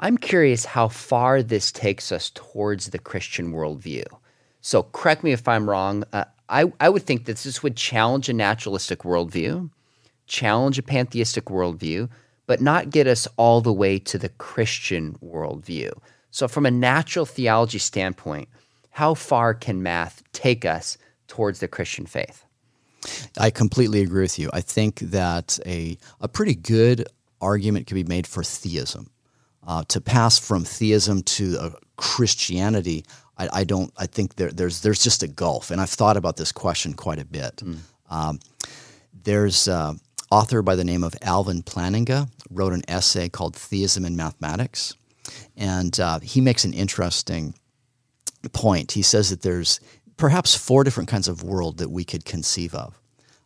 I'm 0.00 0.18
curious 0.18 0.64
how 0.64 0.88
far 0.88 1.42
this 1.42 1.70
takes 1.70 2.10
us 2.10 2.30
towards 2.30 2.90
the 2.90 2.98
Christian 2.98 3.52
worldview. 3.52 4.04
So, 4.60 4.82
correct 4.82 5.22
me 5.22 5.30
if 5.32 5.46
I'm 5.46 5.70
wrong. 5.70 6.02
Uh, 6.12 6.24
I, 6.48 6.72
I 6.80 6.88
would 6.88 7.04
think 7.04 7.26
that 7.26 7.36
this 7.38 7.62
would 7.62 7.76
challenge 7.76 8.28
a 8.28 8.32
naturalistic 8.32 9.00
worldview, 9.00 9.70
challenge 10.26 10.78
a 10.78 10.82
pantheistic 10.82 11.44
worldview, 11.46 12.08
but 12.52 12.60
not 12.60 12.90
get 12.90 13.06
us 13.06 13.26
all 13.38 13.62
the 13.62 13.72
way 13.72 13.98
to 13.98 14.18
the 14.18 14.28
Christian 14.28 15.14
worldview. 15.24 15.90
So, 16.30 16.46
from 16.46 16.66
a 16.66 16.70
natural 16.70 17.24
theology 17.24 17.78
standpoint, 17.78 18.46
how 18.90 19.14
far 19.14 19.54
can 19.54 19.82
math 19.82 20.22
take 20.34 20.66
us 20.66 20.98
towards 21.28 21.60
the 21.60 21.66
Christian 21.66 22.04
faith? 22.04 22.44
I 23.38 23.48
completely 23.48 24.02
agree 24.02 24.20
with 24.20 24.38
you. 24.38 24.50
I 24.52 24.60
think 24.60 24.98
that 24.98 25.58
a, 25.64 25.96
a 26.20 26.28
pretty 26.28 26.54
good 26.54 27.08
argument 27.40 27.86
can 27.86 27.94
be 27.94 28.04
made 28.04 28.26
for 28.26 28.44
theism. 28.44 29.10
Uh, 29.66 29.84
to 29.88 29.98
pass 29.98 30.38
from 30.38 30.62
theism 30.62 31.22
to 31.22 31.56
uh, 31.58 31.70
Christianity, 31.96 33.06
I, 33.38 33.48
I, 33.60 33.64
don't. 33.64 33.90
I 33.96 34.04
think 34.04 34.36
there, 34.36 34.50
there's 34.50 34.82
there's 34.82 35.02
just 35.02 35.22
a 35.22 35.26
gulf, 35.26 35.70
and 35.70 35.80
I've 35.80 35.88
thought 35.88 36.18
about 36.18 36.36
this 36.36 36.52
question 36.52 36.92
quite 36.92 37.18
a 37.18 37.24
bit. 37.24 37.56
Mm. 37.56 37.78
Um, 38.10 38.40
there's 39.24 39.68
an 39.68 40.00
author 40.30 40.60
by 40.60 40.76
the 40.76 40.84
name 40.84 41.02
of 41.02 41.14
Alvin 41.22 41.62
Plantinga 41.62 42.28
wrote 42.52 42.72
an 42.72 42.82
essay 42.88 43.28
called 43.28 43.56
"Theism 43.56 44.04
in 44.04 44.16
Mathematics," 44.16 44.94
and 45.56 45.98
uh, 45.98 46.20
he 46.20 46.40
makes 46.40 46.64
an 46.64 46.72
interesting 46.72 47.54
point. 48.52 48.92
He 48.92 49.02
says 49.02 49.30
that 49.30 49.42
there's 49.42 49.80
perhaps 50.16 50.54
four 50.54 50.84
different 50.84 51.08
kinds 51.08 51.28
of 51.28 51.42
world 51.42 51.78
that 51.78 51.90
we 51.90 52.04
could 52.04 52.24
conceive 52.24 52.74
of. 52.74 52.98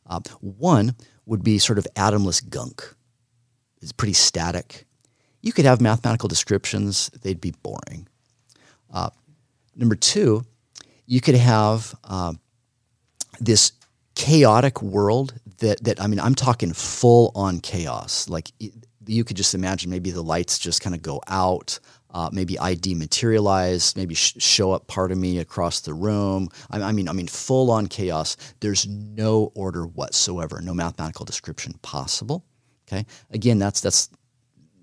Uh, 0.07 0.21
one 0.40 0.95
would 1.27 1.42
be 1.42 1.59
sort 1.59 1.79
of 1.79 1.87
atomless 1.97 2.47
gunk. 2.49 2.95
It's 3.83 3.92
pretty 3.92 4.14
static. 4.14 4.87
You 5.42 5.53
could 5.53 5.64
have 5.64 5.81
mathematical 5.81 6.29
descriptions, 6.29 7.09
they'd 7.23 7.40
be 7.40 7.53
boring. 7.62 8.09
Uh, 8.92 9.11
number 9.75 9.95
two, 9.95 10.45
you 11.07 11.21
could 11.21 11.35
have 11.35 11.95
uh, 12.05 12.33
this 13.40 13.73
chaotic 14.14 14.83
world 14.83 15.35
that, 15.59 15.83
that, 15.85 16.01
I 16.01 16.07
mean, 16.07 16.21
I'm 16.21 16.35
talking 16.35 16.73
full 16.73 17.33
on 17.35 17.61
chaos. 17.61 18.29
Like 18.29 18.51
you 19.07 19.25
could 19.25 19.37
just 19.37 19.55
imagine 19.55 19.90
maybe 19.90 20.11
the 20.11 20.23
lights 20.23 20.59
just 20.59 20.81
kind 20.81 20.95
of 20.95 21.03
go 21.03 21.21
out. 21.29 21.79
uh, 22.16 22.31
maybe 22.33 22.59
I 22.59 22.75
dematerialize, 22.75 23.95
maybe 23.95 24.14
sh- 24.14 24.37
show 24.38 24.73
up 24.73 24.87
part 24.87 25.12
of 25.12 25.19
me 25.19 25.38
across 25.38 25.81
the 25.81 25.92
room. 25.92 26.49
I, 26.71 26.81
I 26.81 26.92
mean, 26.92 27.09
I 27.11 27.12
mean, 27.12 27.27
full 27.27 27.71
on 27.71 27.88
chaos. 27.88 28.38
There's 28.61 28.87
no 28.87 29.53
order 29.55 29.87
whatsoever, 29.87 30.62
no 30.62 30.73
mathematical 30.73 31.27
description 31.27 31.75
possible. 31.83 32.42
Okay, 32.88 33.05
again, 33.31 33.59
that's 33.59 33.83
that's 33.83 34.09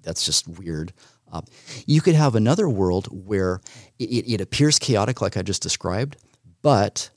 that's 0.04 0.26
just 0.26 0.48
weird. 0.48 0.94
Uh, 1.32 1.42
you 1.88 2.02
could 2.02 2.14
have 2.14 2.36
another 2.36 2.70
world 2.70 3.08
where 3.08 3.62
it, 3.98 4.06
it 4.34 4.42
appears 4.42 4.78
chaotic, 4.78 5.20
like 5.20 5.36
I 5.36 5.42
just 5.42 5.64
described, 5.64 6.18
but 6.62 7.10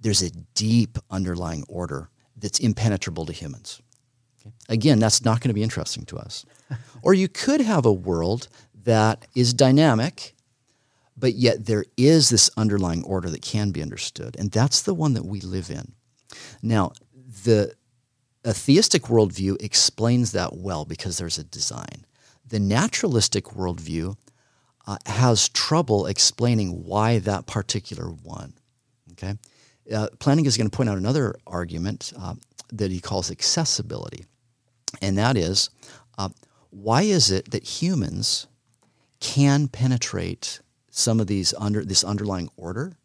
there's 0.00 0.22
a 0.22 0.30
deep 0.54 0.96
underlying 1.10 1.64
order 1.68 2.08
that's 2.38 2.58
impenetrable 2.58 3.26
to 3.26 3.32
humans. 3.34 3.82
Again, 4.68 4.98
that's 4.98 5.24
not 5.24 5.40
going 5.40 5.50
to 5.50 5.54
be 5.54 5.62
interesting 5.62 6.04
to 6.06 6.18
us. 6.18 6.44
or 7.02 7.14
you 7.14 7.28
could 7.28 7.60
have 7.60 7.86
a 7.86 7.92
world 7.92 8.48
that 8.84 9.26
is 9.34 9.52
dynamic, 9.52 10.34
but 11.16 11.34
yet 11.34 11.66
there 11.66 11.84
is 11.96 12.28
this 12.28 12.50
underlying 12.56 13.04
order 13.04 13.30
that 13.30 13.42
can 13.42 13.70
be 13.70 13.82
understood. 13.82 14.36
And 14.38 14.50
that's 14.50 14.82
the 14.82 14.94
one 14.94 15.14
that 15.14 15.24
we 15.24 15.40
live 15.40 15.70
in. 15.70 15.92
Now, 16.62 16.92
the 17.44 17.74
a 18.44 18.54
theistic 18.54 19.02
worldview 19.02 19.60
explains 19.60 20.30
that 20.30 20.56
well 20.56 20.84
because 20.84 21.18
there's 21.18 21.36
a 21.36 21.42
design. 21.42 22.06
The 22.48 22.60
naturalistic 22.60 23.46
worldview 23.46 24.16
uh, 24.86 24.98
has 25.06 25.48
trouble 25.48 26.06
explaining 26.06 26.84
why 26.84 27.18
that 27.18 27.46
particular 27.46 28.06
one. 28.06 28.54
Okay, 29.12 29.34
uh, 29.92 30.08
Plantinga 30.18 30.46
is 30.46 30.56
going 30.56 30.70
to 30.70 30.76
point 30.76 30.88
out 30.88 30.96
another 30.96 31.34
argument 31.44 32.12
uh, 32.16 32.34
that 32.72 32.92
he 32.92 33.00
calls 33.00 33.32
accessibility, 33.32 34.26
and 35.00 35.16
that 35.18 35.36
is 35.36 35.70
uh, 36.18 36.28
why 36.70 37.02
is 37.02 37.30
it 37.30 37.50
that 37.50 37.64
humans 37.64 38.46
can 39.20 39.68
penetrate 39.68 40.60
some 40.90 41.20
of 41.20 41.26
these 41.26 41.52
under 41.58 41.84
this 41.84 42.04
underlying 42.04 42.48
order, 42.56 42.96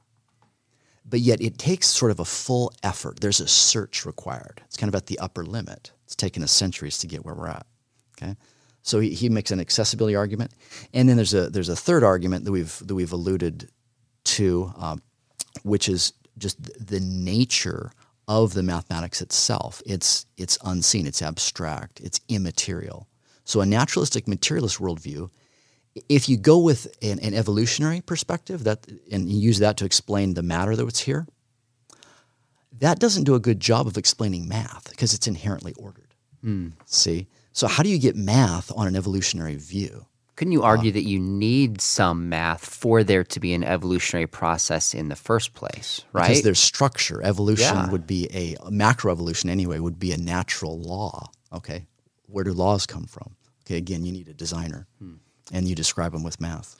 but 1.05 1.19
yet 1.19 1.41
it 1.41 1.57
takes 1.57 1.87
sort 1.87 2.11
of 2.11 2.19
a 2.19 2.25
full 2.25 2.73
effort. 2.83 3.19
There's 3.19 3.41
a 3.41 3.47
search 3.47 4.05
required. 4.05 4.61
It's 4.65 4.77
kind 4.77 4.87
of 4.87 4.95
at 4.95 5.07
the 5.07 5.19
upper 5.19 5.43
limit. 5.43 5.91
It's 6.05 6.15
taken 6.15 6.43
us 6.43 6.51
centuries 6.51 6.97
to 6.99 7.07
get 7.07 7.25
where 7.25 7.35
we're 7.35 7.47
at. 7.47 7.65
Okay, 8.17 8.35
so 8.81 8.99
he, 8.99 9.13
he 9.13 9.29
makes 9.29 9.51
an 9.51 9.59
accessibility 9.59 10.15
argument, 10.15 10.51
and 10.93 11.07
then 11.07 11.15
there's 11.15 11.33
a 11.33 11.49
there's 11.49 11.69
a 11.69 11.75
third 11.75 12.03
argument 12.03 12.45
that 12.45 12.51
we've 12.51 12.81
that 12.85 12.95
we've 12.95 13.11
alluded 13.11 13.69
to, 14.23 14.71
um, 14.77 15.01
which 15.63 15.89
is 15.89 16.13
just 16.37 16.61
the 16.85 16.99
nature 16.99 17.91
of 18.27 18.53
the 18.53 18.63
mathematics 18.63 19.21
itself. 19.21 19.81
It's 19.85 20.25
it's 20.37 20.57
unseen. 20.63 21.07
It's 21.07 21.21
abstract. 21.21 21.99
It's 21.99 22.21
immaterial. 22.29 23.07
So 23.43 23.61
a 23.61 23.65
naturalistic 23.65 24.27
materialist 24.27 24.79
worldview 24.79 25.29
if 26.07 26.29
you 26.29 26.37
go 26.37 26.57
with 26.57 26.95
an, 27.01 27.19
an, 27.19 27.33
evolutionary 27.33 28.01
perspective 28.01 28.63
that 28.63 28.87
and 29.11 29.29
use 29.29 29.59
that 29.59 29.77
to 29.77 29.85
explain 29.85 30.33
the 30.33 30.43
matter 30.43 30.75
that's 30.75 31.01
here, 31.01 31.27
that 32.79 32.99
doesn't 32.99 33.25
do 33.25 33.35
a 33.35 33.39
good 33.39 33.59
job 33.59 33.87
of 33.87 33.97
explaining 33.97 34.47
math 34.47 34.89
because 34.89 35.13
it's 35.13 35.27
inherently 35.27 35.73
ordered. 35.73 36.13
Mm. 36.43 36.73
See, 36.85 37.27
so 37.51 37.67
how 37.67 37.83
do 37.83 37.89
you 37.89 37.99
get 37.99 38.15
math 38.15 38.71
on 38.75 38.87
an 38.87 38.95
evolutionary 38.95 39.55
view? 39.55 40.05
Couldn't 40.41 40.53
you 40.53 40.63
argue 40.63 40.89
uh, 40.89 40.93
that 40.93 41.03
you 41.03 41.19
need 41.19 41.81
some 41.81 42.29
math 42.29 42.65
for 42.65 43.03
there 43.03 43.23
to 43.23 43.39
be 43.39 43.53
an 43.53 43.63
evolutionary 43.63 44.25
process 44.25 44.95
in 44.95 45.07
the 45.09 45.15
first 45.15 45.53
place, 45.53 46.01
right? 46.13 46.29
Because 46.29 46.41
there's 46.41 46.59
structure. 46.59 47.21
Evolution 47.21 47.75
yeah. 47.75 47.91
would 47.91 48.07
be 48.07 48.27
a, 48.33 48.55
a 48.55 48.71
macroevolution 48.71 49.49
anyway 49.49 49.77
would 49.77 49.99
be 49.99 50.11
a 50.11 50.17
natural 50.17 50.79
law. 50.79 51.29
Okay, 51.53 51.85
where 52.25 52.43
do 52.43 52.53
laws 52.53 52.87
come 52.87 53.05
from? 53.05 53.35
Okay, 53.65 53.77
again, 53.77 54.03
you 54.03 54.11
need 54.11 54.27
a 54.27 54.33
designer. 54.33 54.87
Hmm 54.97 55.17
and 55.51 55.67
you 55.67 55.75
describe 55.75 56.13
them 56.13 56.23
with 56.23 56.39
math. 56.39 56.75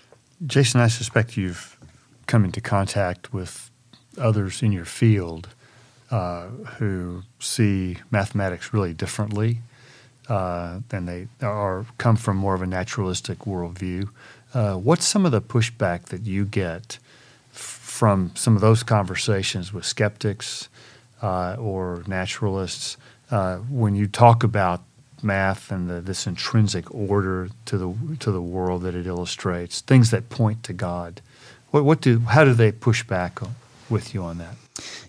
Jason, 0.45 0.81
I 0.81 0.87
suspect 0.87 1.37
you've 1.37 1.77
come 2.25 2.45
into 2.45 2.61
contact 2.61 3.33
with 3.33 3.69
others 4.17 4.63
in 4.63 4.71
your 4.71 4.85
field 4.85 5.49
uh, 6.09 6.47
who 6.77 7.23
see 7.39 7.97
mathematics 8.09 8.73
really 8.73 8.93
differently 8.93 9.59
uh, 10.27 10.79
than 10.89 11.05
they 11.05 11.27
are 11.41 11.85
come 11.97 12.15
from 12.15 12.37
more 12.37 12.53
of 12.53 12.61
a 12.61 12.67
naturalistic 12.67 13.39
worldview. 13.39 14.09
Uh, 14.53 14.75
what's 14.75 15.05
some 15.05 15.25
of 15.25 15.31
the 15.31 15.41
pushback 15.41 16.05
that 16.05 16.21
you 16.21 16.45
get 16.45 16.97
f- 17.53 17.59
from 17.59 18.31
some 18.35 18.55
of 18.55 18.61
those 18.61 18.83
conversations 18.83 19.73
with 19.73 19.85
skeptics 19.85 20.69
uh, 21.21 21.55
or 21.59 22.03
naturalists 22.07 22.97
uh, 23.29 23.57
when 23.57 23.95
you 23.95 24.07
talk 24.07 24.43
about 24.43 24.83
math 25.23 25.71
and 25.71 25.89
the, 25.89 26.01
this 26.01 26.25
intrinsic 26.27 26.93
order 26.93 27.49
to 27.65 27.77
the 27.77 28.17
to 28.19 28.31
the 28.31 28.41
world 28.41 28.81
that 28.83 28.95
it 28.95 29.05
illustrates, 29.05 29.81
things 29.81 30.11
that 30.11 30.29
point 30.29 30.63
to 30.63 30.73
God. 30.73 31.21
What, 31.71 31.85
what 31.85 32.01
do 32.01 32.19
how 32.19 32.43
do 32.43 32.53
they 32.53 32.71
push 32.71 33.03
back 33.03 33.39
with 33.89 34.13
you 34.13 34.23
on 34.23 34.37
that? 34.39 34.55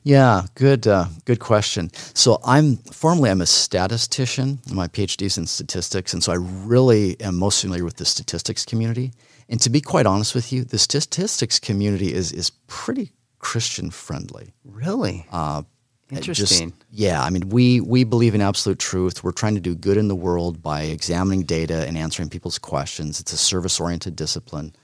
Yeah, 0.03 0.43
good 0.55 0.87
uh, 0.87 1.07
good 1.25 1.39
question. 1.39 1.91
So 2.15 2.41
I'm 2.45 2.77
formally 2.77 3.31
I'm 3.31 3.41
a 3.41 3.47
statistician. 3.47 4.59
My 4.73 4.89
PhD 4.89 5.23
is 5.23 5.39
in 5.39 5.47
statistics, 5.47 6.13
and 6.13 6.23
so 6.23 6.33
I 6.33 6.37
really 6.37 7.21
am 7.21 7.37
most 7.37 7.61
familiar 7.61 7.85
with 7.85 7.97
the 7.97 8.05
statistics 8.05 8.65
community. 8.65 9.13
And 9.49 9.61
to 9.61 9.71
be 9.71 9.81
quite 9.81 10.07
honest 10.07 10.35
with 10.35 10.53
you, 10.53 10.65
the 10.65 10.79
statistics 10.79 11.59
community 11.61 12.13
is 12.13 12.33
is 12.33 12.51
pretty 12.67 13.13
Christian 13.39 13.91
friendly. 13.91 14.53
Really? 14.65 15.27
Uh, 15.31 15.63
Interesting. 16.11 16.71
Just, 16.71 16.85
yeah, 16.91 17.23
I 17.23 17.31
mean, 17.31 17.49
we 17.49 17.81
we 17.81 18.05
believe 18.05 18.35
in 18.35 18.43
absolute 18.43 18.79
truth. 18.79 19.25
We're 19.25 19.33
trying 19.33 19.55
to 19.55 19.61
do 19.61 19.75
good 19.75 19.97
in 19.97 20.09
the 20.09 20.15
world 20.15 20.63
by 20.63 20.83
examining 20.83 21.45
data 21.45 21.87
and 21.87 21.97
answering 21.97 22.29
people's 22.29 22.59
questions. 22.59 23.19
It's 23.19 23.33
a 23.33 23.39
service 23.39 23.81
oriented 23.81 24.15
discipline, 24.15 24.75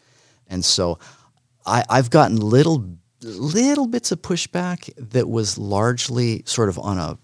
and 0.46 0.64
so 0.64 0.98
I, 1.66 1.84
I've 1.90 2.08
gotten 2.08 2.36
little 2.36 2.82
little 3.22 3.86
bits 3.86 4.12
of 4.12 4.22
pushback 4.22 4.90
that 4.96 5.28
was 5.28 5.58
largely 5.58 6.42
sort 6.46 6.68
of 6.68 6.78
on 6.78 6.98
a 6.98 7.18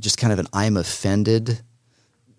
just 0.00 0.18
kind 0.18 0.32
of 0.32 0.38
an 0.38 0.46
I'm 0.52 0.76
offended 0.76 1.60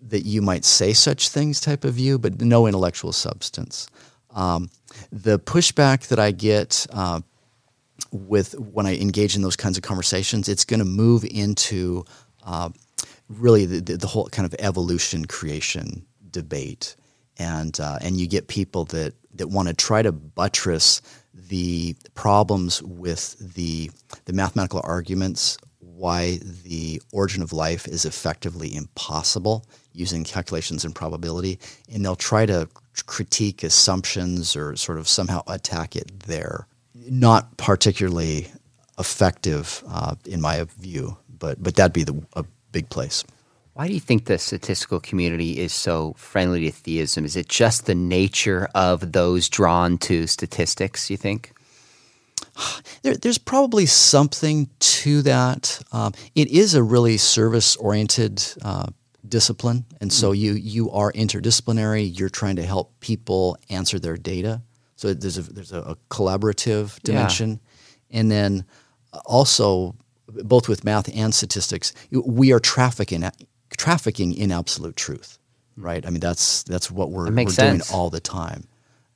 that 0.02 0.24
you 0.24 0.42
might 0.42 0.64
say 0.64 0.92
such 0.92 1.28
things 1.28 1.60
type 1.60 1.84
of 1.84 1.94
view, 1.94 2.18
but 2.18 2.40
no 2.40 2.66
intellectual 2.66 3.12
substance. 3.12 3.88
Um, 4.34 4.70
the 5.12 5.38
pushback 5.38 6.08
that 6.08 6.18
I 6.18 6.30
get 6.32 6.86
uh, 6.92 7.20
with 8.10 8.58
when 8.58 8.86
I 8.86 8.96
engage 8.96 9.36
in 9.36 9.42
those 9.42 9.56
kinds 9.56 9.76
of 9.76 9.82
conversations, 9.82 10.48
it's 10.48 10.64
going 10.64 10.80
to 10.80 10.86
move 10.86 11.24
into 11.24 12.04
uh, 12.44 12.70
really 13.28 13.66
the, 13.66 13.96
the, 13.96 14.06
whole 14.06 14.28
kind 14.28 14.46
of 14.46 14.54
evolution 14.58 15.26
creation 15.26 16.04
debate, 16.30 16.96
and 17.38 17.78
uh, 17.78 17.98
and 18.00 18.18
you 18.18 18.26
get 18.26 18.48
people 18.48 18.84
that 18.86 19.14
that 19.34 19.48
want 19.48 19.68
to 19.68 19.74
try 19.74 20.02
to 20.02 20.12
buttress 20.12 21.02
the 21.32 21.96
problems 22.14 22.82
with 22.82 23.36
the 23.54 23.90
the 24.24 24.32
mathematical 24.32 24.80
arguments 24.84 25.58
why 25.78 26.38
the 26.64 27.00
origin 27.12 27.42
of 27.42 27.52
life 27.52 27.86
is 27.86 28.04
effectively 28.06 28.74
impossible 28.74 29.66
using 29.92 30.24
calculations 30.24 30.84
and 30.84 30.94
probability, 30.94 31.58
and 31.92 32.04
they'll 32.04 32.16
try 32.16 32.46
to 32.46 32.68
critique 33.06 33.62
assumptions 33.62 34.56
or 34.56 34.76
sort 34.76 34.98
of 34.98 35.06
somehow 35.06 35.42
attack 35.46 35.96
it 35.96 36.20
there 36.20 36.66
not 37.08 37.56
particularly 37.56 38.48
effective 38.98 39.82
uh, 39.88 40.14
in 40.26 40.40
my 40.40 40.64
view, 40.78 41.16
but 41.38 41.62
but 41.62 41.74
that'd 41.76 41.92
be 41.92 42.04
the, 42.04 42.22
a 42.34 42.44
big 42.72 42.88
place. 42.90 43.24
Why 43.74 43.86
do 43.86 43.94
you 43.94 44.00
think 44.00 44.24
the 44.24 44.38
statistical 44.38 45.00
community 45.00 45.58
is 45.58 45.72
so 45.72 46.14
friendly 46.16 46.60
to 46.66 46.72
theism? 46.72 47.24
Is 47.24 47.36
it 47.36 47.48
just 47.48 47.86
the 47.86 47.94
nature 47.94 48.68
of 48.74 49.12
those 49.12 49.48
drawn 49.48 49.96
to 49.98 50.26
statistics? 50.26 51.10
You 51.10 51.16
think? 51.16 51.52
There, 53.02 53.16
there's 53.16 53.38
probably 53.38 53.86
something 53.86 54.68
to 54.80 55.22
that. 55.22 55.80
Um, 55.90 56.12
it 56.34 56.48
is 56.48 56.74
a 56.74 56.82
really 56.82 57.16
service-oriented 57.16 58.44
uh, 58.60 58.88
discipline, 59.26 59.86
and 60.02 60.12
so 60.12 60.32
mm. 60.32 60.36
you 60.36 60.52
you 60.52 60.90
are 60.90 61.10
interdisciplinary. 61.12 62.18
You're 62.18 62.28
trying 62.28 62.56
to 62.56 62.62
help 62.62 62.92
people 63.00 63.56
answer 63.70 63.98
their 63.98 64.18
data. 64.18 64.60
So 64.96 65.14
there's 65.14 65.38
a 65.38 65.42
there's 65.42 65.72
a, 65.72 65.96
collaborative 66.10 67.00
dimension, 67.02 67.60
yeah. 68.10 68.20
and 68.20 68.30
then 68.30 68.64
also 69.24 69.94
both 70.44 70.68
with 70.68 70.84
math 70.84 71.14
and 71.14 71.34
statistics, 71.34 71.92
we 72.10 72.52
are 72.52 72.60
trafficking 72.60 73.24
trafficking 73.76 74.34
in 74.34 74.52
absolute 74.52 74.96
truth, 74.96 75.38
right? 75.76 76.04
I 76.06 76.10
mean 76.10 76.20
that's 76.20 76.62
that's 76.64 76.90
what 76.90 77.10
we're, 77.10 77.30
we're 77.30 77.44
doing 77.44 77.82
all 77.92 78.10
the 78.10 78.20
time, 78.20 78.64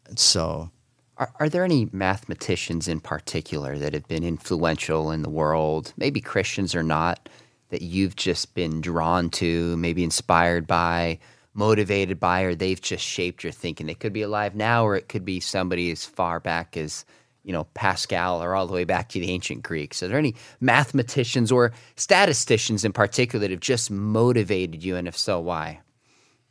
and 0.06 0.18
so. 0.18 0.70
Are, 1.16 1.32
are 1.38 1.48
there 1.48 1.62
any 1.62 1.88
mathematicians 1.92 2.88
in 2.88 2.98
particular 2.98 3.78
that 3.78 3.94
have 3.94 4.08
been 4.08 4.24
influential 4.24 5.12
in 5.12 5.22
the 5.22 5.30
world, 5.30 5.92
maybe 5.96 6.20
Christians 6.20 6.74
or 6.74 6.82
not, 6.82 7.28
that 7.68 7.82
you've 7.82 8.16
just 8.16 8.52
been 8.54 8.80
drawn 8.80 9.30
to, 9.30 9.76
maybe 9.76 10.02
inspired 10.02 10.66
by? 10.66 11.20
motivated 11.54 12.18
by 12.18 12.42
or 12.42 12.54
they've 12.54 12.80
just 12.80 13.04
shaped 13.04 13.44
your 13.44 13.52
thinking. 13.52 13.86
They 13.86 13.94
could 13.94 14.12
be 14.12 14.22
alive 14.22 14.54
now 14.54 14.84
or 14.84 14.96
it 14.96 15.08
could 15.08 15.24
be 15.24 15.40
somebody 15.40 15.90
as 15.90 16.04
far 16.04 16.40
back 16.40 16.76
as, 16.76 17.04
you 17.44 17.52
know, 17.52 17.64
Pascal 17.74 18.42
or 18.42 18.54
all 18.54 18.66
the 18.66 18.72
way 18.72 18.84
back 18.84 19.10
to 19.10 19.20
the 19.20 19.30
ancient 19.30 19.62
Greeks. 19.62 20.02
Are 20.02 20.08
there 20.08 20.18
any 20.18 20.34
mathematicians 20.60 21.52
or 21.52 21.72
statisticians 21.96 22.84
in 22.84 22.92
particular 22.92 23.40
that 23.42 23.50
have 23.50 23.60
just 23.60 23.90
motivated 23.90 24.82
you? 24.82 24.96
And 24.96 25.06
if 25.06 25.16
so, 25.16 25.40
why? 25.40 25.80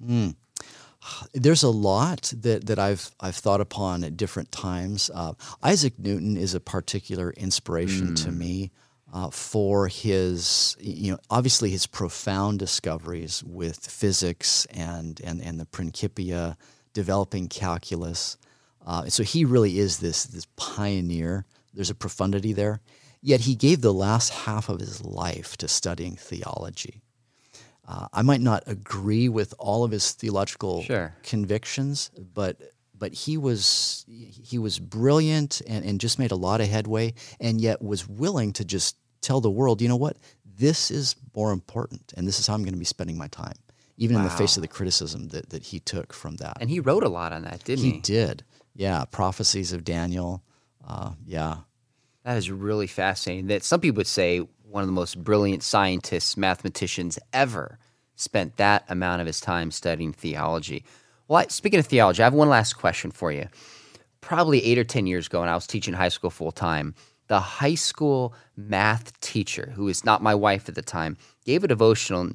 Mm. 0.01 0.35
There's 1.33 1.63
a 1.63 1.69
lot 1.69 2.31
that, 2.37 2.67
that 2.67 2.79
I've 2.79 3.11
I've 3.19 3.35
thought 3.35 3.59
upon 3.59 4.03
at 4.05 4.15
different 4.15 4.51
times. 4.51 5.11
Uh, 5.13 5.33
Isaac 5.61 5.99
Newton 5.99 6.37
is 6.37 6.53
a 6.53 6.61
particular 6.61 7.31
inspiration 7.31 8.09
mm. 8.09 8.23
to 8.23 8.31
me 8.31 8.71
uh, 9.13 9.29
for 9.29 9.87
his, 9.87 10.75
you 10.79 11.11
know, 11.11 11.19
obviously 11.29 11.69
his 11.69 11.85
profound 11.87 12.59
discoveries 12.59 13.43
with 13.43 13.85
physics 13.85 14.65
and 14.71 15.19
and 15.23 15.41
and 15.41 15.59
the 15.59 15.65
Principia, 15.65 16.57
developing 16.93 17.47
calculus. 17.49 18.37
Uh, 18.85 19.07
so 19.07 19.23
he 19.23 19.45
really 19.45 19.79
is 19.79 19.99
this 19.99 20.25
this 20.25 20.45
pioneer. 20.55 21.45
There's 21.73 21.89
a 21.89 21.95
profundity 21.95 22.53
there. 22.53 22.81
Yet 23.21 23.41
he 23.41 23.55
gave 23.55 23.81
the 23.81 23.93
last 23.93 24.31
half 24.31 24.67
of 24.67 24.79
his 24.81 25.03
life 25.03 25.55
to 25.57 25.67
studying 25.69 26.17
theology. 26.17 27.01
Uh, 27.87 28.07
I 28.11 28.21
might 28.21 28.41
not 28.41 28.63
agree 28.67 29.29
with 29.29 29.53
all 29.57 29.83
of 29.83 29.91
his 29.91 30.11
theological 30.11 30.83
sure. 30.83 31.15
convictions, 31.23 32.11
but 32.33 32.57
but 32.97 33.13
he 33.13 33.37
was 33.37 34.05
he 34.07 34.57
was 34.57 34.79
brilliant 34.79 35.61
and, 35.67 35.85
and 35.85 35.99
just 35.99 36.19
made 36.19 36.31
a 36.31 36.35
lot 36.35 36.61
of 36.61 36.67
headway, 36.67 37.13
and 37.39 37.59
yet 37.59 37.81
was 37.81 38.07
willing 38.07 38.53
to 38.53 38.65
just 38.65 38.97
tell 39.21 39.41
the 39.41 39.49
world, 39.49 39.81
you 39.81 39.87
know 39.87 39.95
what, 39.95 40.17
this 40.57 40.91
is 40.91 41.15
more 41.35 41.51
important, 41.51 42.13
and 42.15 42.27
this 42.27 42.39
is 42.39 42.47
how 42.47 42.53
I'm 42.53 42.63
going 42.63 42.73
to 42.73 42.79
be 42.79 42.85
spending 42.85 43.17
my 43.17 43.27
time, 43.27 43.55
even 43.97 44.17
wow. 44.17 44.23
in 44.23 44.29
the 44.29 44.35
face 44.35 44.57
of 44.57 44.61
the 44.61 44.67
criticism 44.67 45.29
that, 45.29 45.49
that 45.49 45.63
he 45.63 45.79
took 45.79 46.13
from 46.13 46.35
that. 46.37 46.57
And 46.59 46.69
he 46.69 46.79
wrote 46.79 47.03
a 47.03 47.09
lot 47.09 47.31
on 47.33 47.43
that, 47.43 47.63
didn't 47.63 47.83
he? 47.83 47.91
He 47.91 47.99
did. 47.99 48.43
Yeah, 48.75 49.05
prophecies 49.05 49.71
of 49.73 49.83
Daniel. 49.83 50.43
Uh, 50.87 51.11
yeah. 51.25 51.57
That 52.23 52.37
is 52.37 52.49
really 52.49 52.87
fascinating. 52.87 53.47
That 53.47 53.63
some 53.63 53.81
people 53.81 53.97
would 53.97 54.07
say 54.07 54.39
one 54.63 54.81
of 54.81 54.87
the 54.87 54.93
most 54.93 55.23
brilliant 55.23 55.61
scientists, 55.63 56.35
mathematicians 56.35 57.19
ever, 57.31 57.77
spent 58.15 58.57
that 58.57 58.83
amount 58.89 59.21
of 59.21 59.27
his 59.27 59.41
time 59.41 59.71
studying 59.71 60.13
theology. 60.13 60.83
Well, 61.27 61.39
I, 61.39 61.47
speaking 61.47 61.79
of 61.79 61.85
theology, 61.85 62.23
I 62.23 62.25
have 62.25 62.33
one 62.33 62.49
last 62.49 62.73
question 62.73 63.11
for 63.11 63.31
you. 63.31 63.47
Probably 64.21 64.63
eight 64.63 64.77
or 64.77 64.83
10 64.83 65.05
years 65.05 65.27
ago, 65.27 65.41
when 65.41 65.49
I 65.49 65.55
was 65.55 65.67
teaching 65.67 65.93
high 65.93 66.09
school 66.09 66.29
full 66.29 66.51
time, 66.51 66.95
the 67.27 67.39
high 67.39 67.75
school 67.75 68.33
math 68.55 69.19
teacher, 69.19 69.71
who 69.75 69.87
is 69.87 70.05
not 70.05 70.21
my 70.21 70.35
wife 70.35 70.69
at 70.69 70.75
the 70.75 70.81
time, 70.81 71.17
gave 71.45 71.63
a 71.63 71.67
devotional 71.67 72.31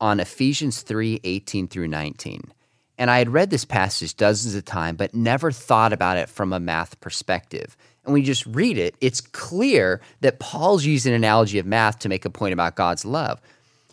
on 0.00 0.20
Ephesians 0.20 0.82
3 0.82 1.20
18 1.24 1.68
through 1.68 1.88
19. 1.88 2.52
And 3.00 3.10
I 3.10 3.18
had 3.18 3.30
read 3.30 3.50
this 3.50 3.64
passage 3.64 4.16
dozens 4.16 4.54
of 4.54 4.64
times, 4.64 4.98
but 4.98 5.14
never 5.14 5.50
thought 5.50 5.92
about 5.92 6.18
it 6.18 6.28
from 6.28 6.52
a 6.52 6.60
math 6.60 7.00
perspective 7.00 7.76
and 8.04 8.12
when 8.12 8.22
you 8.22 8.26
just 8.26 8.46
read 8.46 8.78
it, 8.78 8.96
it's 9.00 9.20
clear 9.20 10.00
that 10.20 10.38
Paul's 10.38 10.84
using 10.84 11.12
an 11.12 11.16
analogy 11.16 11.58
of 11.58 11.66
math 11.66 11.98
to 12.00 12.08
make 12.08 12.24
a 12.24 12.30
point 12.30 12.52
about 12.52 12.76
God's 12.76 13.04
love. 13.04 13.40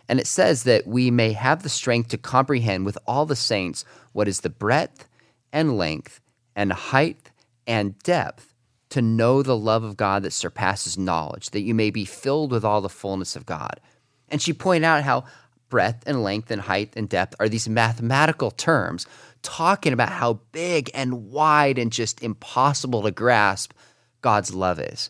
And 0.10 0.20
it 0.20 0.28
says 0.28 0.64
that 0.64 0.88
we 0.88 1.12
may 1.12 1.34
have 1.34 1.64
the 1.64 1.70
strength 1.70 2.10
to 2.10 2.18
comprehend 2.18 2.86
with 2.86 2.98
all 3.06 3.26
the 3.26 3.36
saints 3.36 3.84
what 4.14 4.28
is 4.28 4.42
the 4.42 4.50
breadth 4.50 5.08
and 5.52 5.78
length 5.78 6.22
and 6.56 6.72
height 6.72 7.32
and 7.68 8.00
depth, 8.00 8.54
to 8.90 9.02
know 9.02 9.44
the 9.44 9.58
love 9.58 9.84
of 9.84 9.98
God 9.98 10.24
that 10.24 10.32
surpasses 10.32 10.98
knowledge, 10.98 11.50
that 11.50 11.62
you 11.62 11.76
may 11.76 11.90
be 11.90 12.06
filled 12.06 12.52
with 12.52 12.64
all 12.64 12.80
the 12.80 12.88
fullness 12.88 13.36
of 13.36 13.46
God. 13.46 13.82
And 14.30 14.42
she 14.42 14.54
pointed 14.54 14.86
out 14.86 15.04
how 15.04 15.26
breadth 15.70 16.04
and 16.06 16.24
length 16.24 16.52
and 16.52 16.62
height 16.62 16.94
and 16.96 17.10
depth 17.10 17.36
are 17.40 17.50
these 17.50 17.68
mathematical 17.68 18.52
terms 18.52 19.06
talking 19.42 19.94
about 19.94 20.10
how 20.10 20.40
big 20.52 20.90
and 20.94 21.30
wide 21.30 21.78
and 21.78 21.92
just 21.92 22.22
impossible 22.24 23.04
to 23.04 23.12
grasp 23.12 23.74
God's 24.22 24.54
love 24.54 24.80
is. 24.80 25.10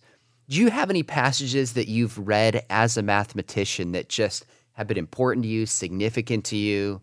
Do 0.49 0.57
you 0.57 0.69
have 0.69 0.89
any 0.89 1.03
passages 1.03 1.73
that 1.73 1.87
you've 1.87 2.17
read 2.17 2.65
as 2.69 2.97
a 2.97 3.01
mathematician 3.01 3.91
that 3.91 4.09
just 4.09 4.45
have 4.73 4.87
been 4.87 4.97
important 4.97 5.43
to 5.43 5.49
you, 5.49 5.65
significant 5.65 6.45
to 6.45 6.55
you 6.55 7.01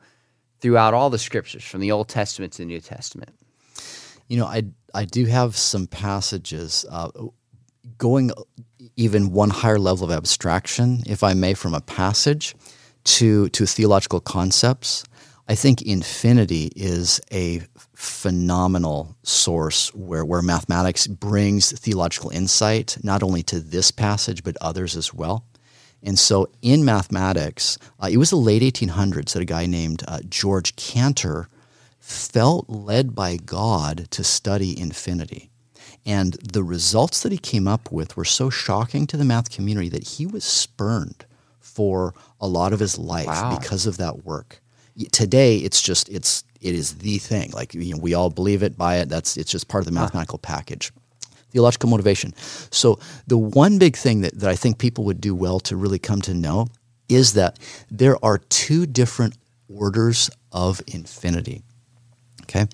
throughout 0.60 0.94
all 0.94 1.10
the 1.10 1.18
scriptures 1.18 1.64
from 1.64 1.80
the 1.80 1.92
Old 1.92 2.08
Testament 2.08 2.54
to 2.54 2.62
the 2.62 2.66
New 2.66 2.80
Testament? 2.80 3.30
You 4.28 4.38
know, 4.38 4.46
I, 4.46 4.64
I 4.94 5.04
do 5.04 5.26
have 5.26 5.56
some 5.56 5.86
passages 5.86 6.86
uh, 6.90 7.10
going 7.98 8.30
even 8.96 9.32
one 9.32 9.50
higher 9.50 9.78
level 9.78 10.06
of 10.06 10.16
abstraction, 10.16 11.02
if 11.06 11.22
I 11.22 11.34
may, 11.34 11.54
from 11.54 11.74
a 11.74 11.80
passage 11.80 12.54
to, 13.04 13.48
to 13.50 13.66
theological 13.66 14.20
concepts. 14.20 15.04
I 15.46 15.54
think 15.54 15.82
infinity 15.82 16.72
is 16.74 17.20
a 17.30 17.62
phenomenal 17.94 19.16
source 19.22 19.94
where, 19.94 20.24
where 20.24 20.42
mathematics 20.42 21.06
brings 21.06 21.72
theological 21.78 22.30
insight, 22.30 22.96
not 23.02 23.22
only 23.22 23.42
to 23.44 23.60
this 23.60 23.90
passage, 23.90 24.42
but 24.42 24.56
others 24.60 24.96
as 24.96 25.12
well. 25.12 25.44
And 26.02 26.18
so 26.18 26.50
in 26.60 26.84
mathematics, 26.84 27.78
uh, 28.00 28.08
it 28.10 28.18
was 28.18 28.30
the 28.30 28.36
late 28.36 28.62
1800s 28.62 29.32
that 29.32 29.42
a 29.42 29.46
guy 29.46 29.66
named 29.66 30.02
uh, 30.06 30.20
George 30.28 30.76
Cantor 30.76 31.48
felt 31.98 32.68
led 32.68 33.14
by 33.14 33.36
God 33.36 34.08
to 34.10 34.22
study 34.22 34.78
infinity. 34.78 35.50
And 36.04 36.34
the 36.34 36.62
results 36.62 37.22
that 37.22 37.32
he 37.32 37.38
came 37.38 37.66
up 37.66 37.90
with 37.90 38.16
were 38.16 38.26
so 38.26 38.50
shocking 38.50 39.06
to 39.06 39.16
the 39.16 39.24
math 39.24 39.50
community 39.50 39.88
that 39.90 40.08
he 40.08 40.26
was 40.26 40.44
spurned 40.44 41.24
for 41.74 42.14
a 42.40 42.46
lot 42.46 42.72
of 42.72 42.80
his 42.80 42.98
life 42.98 43.26
wow. 43.26 43.58
because 43.58 43.87
of 43.87 43.96
that 43.96 44.24
work 44.24 44.60
today 45.10 45.56
it's 45.58 45.82
just 45.82 46.08
it's 46.08 46.44
it 46.64 46.74
is 46.74 46.94
the 46.96 47.18
thing. 47.18 47.50
Like 47.50 47.74
you 47.74 47.94
know, 47.94 48.00
we 48.00 48.14
all 48.14 48.30
believe 48.30 48.62
it, 48.62 48.76
buy 48.76 48.96
it. 48.96 49.08
That's 49.08 49.37
it's 49.37 49.50
just 49.50 49.68
part 49.68 49.82
of 49.82 49.84
the 49.84 49.92
mathematical 49.92 50.38
package. 50.38 50.92
Theological 51.50 51.90
motivation. 51.90 52.34
So 52.72 52.98
the 53.28 53.38
one 53.38 53.78
big 53.78 53.96
thing 53.96 54.22
that, 54.22 54.40
that 54.40 54.50
I 54.50 54.56
think 54.56 54.78
people 54.78 55.04
would 55.04 55.20
do 55.20 55.34
well 55.34 55.60
to 55.60 55.76
really 55.76 56.00
come 56.00 56.20
to 56.22 56.34
know 56.34 56.66
is 57.08 57.34
that 57.34 57.58
there 57.90 58.16
are 58.24 58.38
two 58.38 58.87
different 58.87 59.37
orders 59.68 60.30
of 60.50 60.82
infinity. 60.88 61.62
Okay? 62.42 62.66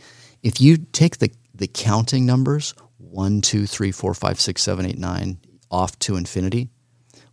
If 0.42 0.62
you 0.62 0.78
take 0.78 1.18
the, 1.18 1.30
the 1.54 1.66
counting 1.66 2.24
numbers, 2.24 2.72
one, 2.96 3.42
two, 3.42 3.66
three, 3.66 3.92
four, 3.92 4.14
five, 4.14 4.40
six, 4.40 4.62
seven, 4.62 4.86
eight, 4.86 4.98
nine, 4.98 5.38
off 5.70 5.98
to 5.98 6.16
infinity, 6.16 6.70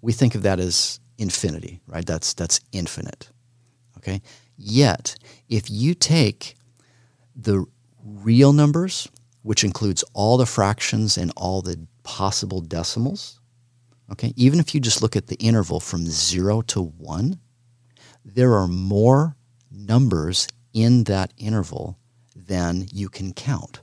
we 0.01 0.11
think 0.11 0.35
of 0.35 0.41
that 0.41 0.59
as 0.59 0.99
infinity, 1.17 1.81
right? 1.87 2.05
That's 2.05 2.33
that's 2.33 2.59
infinite. 2.71 3.29
Okay? 3.97 4.21
Yet, 4.57 5.15
if 5.49 5.69
you 5.69 5.93
take 5.93 6.55
the 7.35 7.65
real 8.03 8.53
numbers, 8.53 9.07
which 9.43 9.63
includes 9.63 10.03
all 10.13 10.37
the 10.37 10.45
fractions 10.45 11.17
and 11.17 11.31
all 11.35 11.61
the 11.61 11.87
possible 12.03 12.61
decimals, 12.61 13.39
okay, 14.11 14.33
even 14.35 14.59
if 14.59 14.73
you 14.73 14.81
just 14.81 15.01
look 15.01 15.15
at 15.15 15.27
the 15.27 15.35
interval 15.35 15.79
from 15.79 16.05
zero 16.05 16.61
to 16.61 16.81
one, 16.81 17.39
there 18.25 18.53
are 18.55 18.67
more 18.67 19.35
numbers 19.71 20.47
in 20.73 21.03
that 21.05 21.33
interval 21.37 21.97
than 22.35 22.87
you 22.91 23.09
can 23.09 23.33
count. 23.33 23.81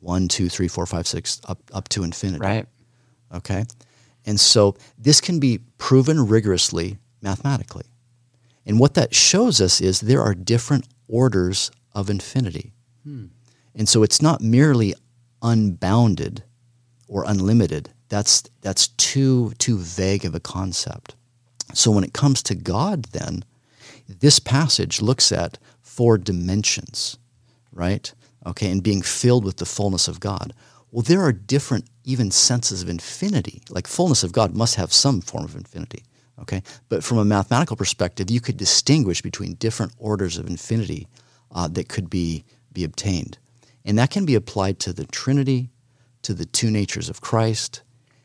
One, 0.00 0.28
two, 0.28 0.48
three, 0.48 0.68
four, 0.68 0.86
five, 0.86 1.06
six, 1.06 1.40
up, 1.48 1.58
up 1.72 1.88
to 1.90 2.04
infinity. 2.04 2.40
Right. 2.40 2.66
Okay. 3.34 3.64
And 4.26 4.40
so 4.40 4.76
this 4.98 5.20
can 5.20 5.38
be 5.38 5.60
proven 5.78 6.26
rigorously 6.26 6.98
mathematically. 7.22 7.86
And 8.66 8.80
what 8.80 8.94
that 8.94 9.14
shows 9.14 9.60
us 9.60 9.80
is 9.80 10.00
there 10.00 10.22
are 10.22 10.34
different 10.34 10.86
orders 11.08 11.70
of 11.94 12.10
infinity. 12.10 12.72
Hmm. 13.04 13.26
And 13.74 13.88
so 13.88 14.02
it's 14.02 14.20
not 14.20 14.40
merely 14.40 14.94
unbounded 15.42 16.42
or 17.06 17.24
unlimited. 17.26 17.90
That's, 18.08 18.42
that's 18.62 18.88
too, 18.88 19.52
too 19.58 19.78
vague 19.78 20.24
of 20.24 20.34
a 20.34 20.40
concept. 20.40 21.14
So 21.74 21.90
when 21.90 22.04
it 22.04 22.12
comes 22.12 22.42
to 22.44 22.54
God, 22.54 23.06
then, 23.06 23.44
this 24.08 24.38
passage 24.38 25.02
looks 25.02 25.32
at 25.32 25.58
four 25.82 26.16
dimensions, 26.16 27.18
right? 27.72 28.12
Okay, 28.44 28.70
and 28.70 28.82
being 28.82 29.02
filled 29.02 29.44
with 29.44 29.56
the 29.56 29.66
fullness 29.66 30.06
of 30.08 30.20
God. 30.20 30.52
Well, 30.96 31.02
there 31.02 31.20
are 31.20 31.32
different, 31.32 31.84
even 32.04 32.30
senses 32.30 32.80
of 32.80 32.88
infinity. 32.88 33.60
Like 33.68 33.86
fullness 33.86 34.24
of 34.24 34.32
God 34.32 34.56
must 34.56 34.76
have 34.76 34.94
some 34.94 35.20
form 35.20 35.44
of 35.44 35.54
infinity. 35.54 36.04
Okay, 36.40 36.62
but 36.88 37.04
from 37.04 37.18
a 37.18 37.24
mathematical 37.24 37.76
perspective, 37.76 38.30
you 38.30 38.40
could 38.40 38.56
distinguish 38.56 39.20
between 39.20 39.56
different 39.56 39.92
orders 39.98 40.38
of 40.38 40.46
infinity 40.46 41.06
uh, 41.54 41.68
that 41.68 41.90
could 41.90 42.08
be 42.08 42.44
be 42.72 42.82
obtained, 42.82 43.36
and 43.84 43.98
that 43.98 44.08
can 44.10 44.24
be 44.24 44.34
applied 44.34 44.78
to 44.80 44.94
the 44.94 45.04
Trinity, 45.04 45.68
to 46.22 46.32
the 46.32 46.46
two 46.46 46.70
natures 46.70 47.10
of 47.10 47.20
Christ, 47.20 47.82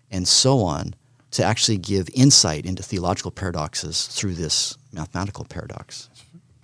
and 0.10 0.25
so 0.25 0.60
on, 0.60 0.95
to 1.31 1.43
actually 1.43 1.77
give 1.77 2.07
insight 2.13 2.65
into 2.65 2.84
theological 2.84 3.31
paradoxes 3.31 4.07
through 4.07 4.36
this 4.36 4.77
mathematical 4.93 5.43
paradox. 5.43 6.10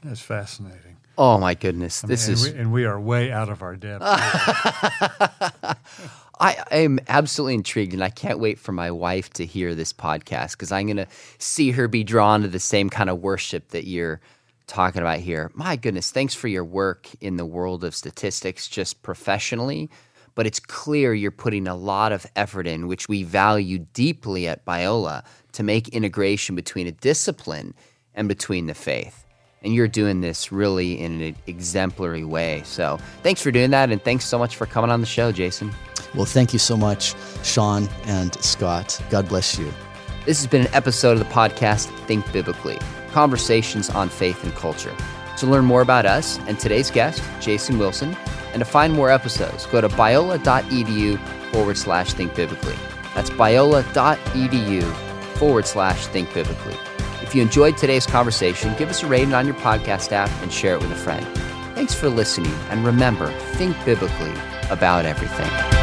That's 0.05 0.21
fascinating. 0.21 0.86
Oh 1.17 1.39
my 1.39 1.55
goodness, 1.55 2.03
I 2.03 2.07
this 2.07 2.27
mean, 2.27 2.33
is 2.33 2.53
we, 2.53 2.59
and 2.59 2.71
we, 2.71 2.85
are 2.85 2.99
way 2.99 3.31
out 3.31 3.49
of 3.49 3.63
our 3.63 3.75
depth. 3.75 4.03
I, 6.39 6.63
am 6.69 6.99
absolutely 7.07 7.55
intrigued, 7.55 7.93
and 7.93 8.03
I 8.03 8.09
can't 8.09 8.37
wait 8.37 8.59
for 8.59 8.71
my 8.71 8.91
wife 8.91 9.31
to 9.33 9.45
hear 9.45 9.73
this 9.73 9.91
podcast 9.91 10.51
because 10.51 10.71
I'm 10.71 10.85
going 10.85 10.97
to 10.97 11.07
see 11.39 11.71
her 11.71 11.87
be 11.87 12.03
drawn 12.03 12.43
to 12.43 12.47
the 12.47 12.59
same 12.59 12.91
kind 12.91 13.09
of 13.09 13.19
worship 13.19 13.69
that 13.69 13.87
you're 13.87 14.21
talking 14.67 15.01
about 15.01 15.19
here. 15.19 15.49
My 15.55 15.75
goodness, 15.75 16.11
thanks 16.11 16.35
for 16.35 16.47
your 16.47 16.65
work 16.65 17.09
in 17.19 17.37
the 17.37 17.45
world 17.45 17.83
of 17.83 17.95
statistics, 17.95 18.67
just 18.67 19.01
professionally. 19.01 19.89
But 20.35 20.45
it's 20.45 20.59
clear 20.59 21.15
you're 21.15 21.31
putting 21.31 21.67
a 21.67 21.75
lot 21.75 22.11
of 22.11 22.27
effort 22.35 22.67
in, 22.67 22.87
which 22.87 23.09
we 23.09 23.23
value 23.23 23.79
deeply 23.79 24.47
at 24.47 24.65
Biola, 24.65 25.25
to 25.53 25.63
make 25.63 25.89
integration 25.89 26.55
between 26.55 26.85
a 26.85 26.91
discipline 26.91 27.73
and 28.13 28.27
between 28.27 28.67
the 28.67 28.75
faith. 28.75 29.26
And 29.63 29.73
you're 29.73 29.87
doing 29.87 30.21
this 30.21 30.51
really 30.51 30.99
in 30.99 31.21
an 31.21 31.35
exemplary 31.47 32.23
way. 32.23 32.61
So 32.63 32.99
thanks 33.23 33.41
for 33.41 33.51
doing 33.51 33.71
that. 33.71 33.91
And 33.91 34.01
thanks 34.03 34.25
so 34.25 34.37
much 34.37 34.55
for 34.55 34.65
coming 34.65 34.91
on 34.91 35.01
the 35.01 35.07
show, 35.07 35.31
Jason. 35.31 35.73
Well, 36.13 36.25
thank 36.25 36.53
you 36.53 36.59
so 36.59 36.77
much, 36.77 37.15
Sean 37.43 37.89
and 38.05 38.33
Scott. 38.43 39.01
God 39.09 39.27
bless 39.27 39.57
you. 39.57 39.71
This 40.25 40.39
has 40.41 40.47
been 40.47 40.65
an 40.65 40.73
episode 40.73 41.13
of 41.13 41.19
the 41.19 41.33
podcast 41.33 41.87
Think 42.05 42.31
Biblically 42.31 42.77
Conversations 43.11 43.89
on 43.89 44.09
Faith 44.09 44.43
and 44.43 44.53
Culture. 44.55 44.95
To 45.37 45.45
learn 45.45 45.65
more 45.65 45.81
about 45.81 46.05
us 46.05 46.37
and 46.47 46.59
today's 46.59 46.91
guest, 46.91 47.21
Jason 47.39 47.77
Wilson, 47.77 48.15
and 48.53 48.59
to 48.59 48.65
find 48.65 48.93
more 48.93 49.09
episodes, 49.11 49.65
go 49.67 49.81
to 49.81 49.87
biola.edu 49.89 51.19
forward 51.51 51.77
slash 51.77 52.13
think 52.13 52.35
biblically. 52.35 52.75
That's 53.15 53.29
biola.edu 53.29 54.83
forward 55.37 55.65
slash 55.67 56.07
think 56.07 56.33
biblically. 56.33 56.75
If 57.27 57.35
you 57.35 57.41
enjoyed 57.41 57.75
today's 57.75 58.05
conversation, 58.05 58.73
give 58.77 58.87
us 58.89 59.03
a 59.03 59.05
rating 59.05 59.33
on 59.33 59.45
your 59.45 59.55
podcast 59.55 60.13
app 60.13 60.29
and 60.41 60.49
share 60.51 60.75
it 60.75 60.81
with 60.81 60.93
a 60.93 60.95
friend. 60.95 61.27
Thanks 61.75 61.93
for 61.93 62.07
listening, 62.07 62.53
and 62.69 62.85
remember, 62.85 63.29
think 63.55 63.75
biblically 63.83 64.31
about 64.69 65.05
everything. 65.05 65.76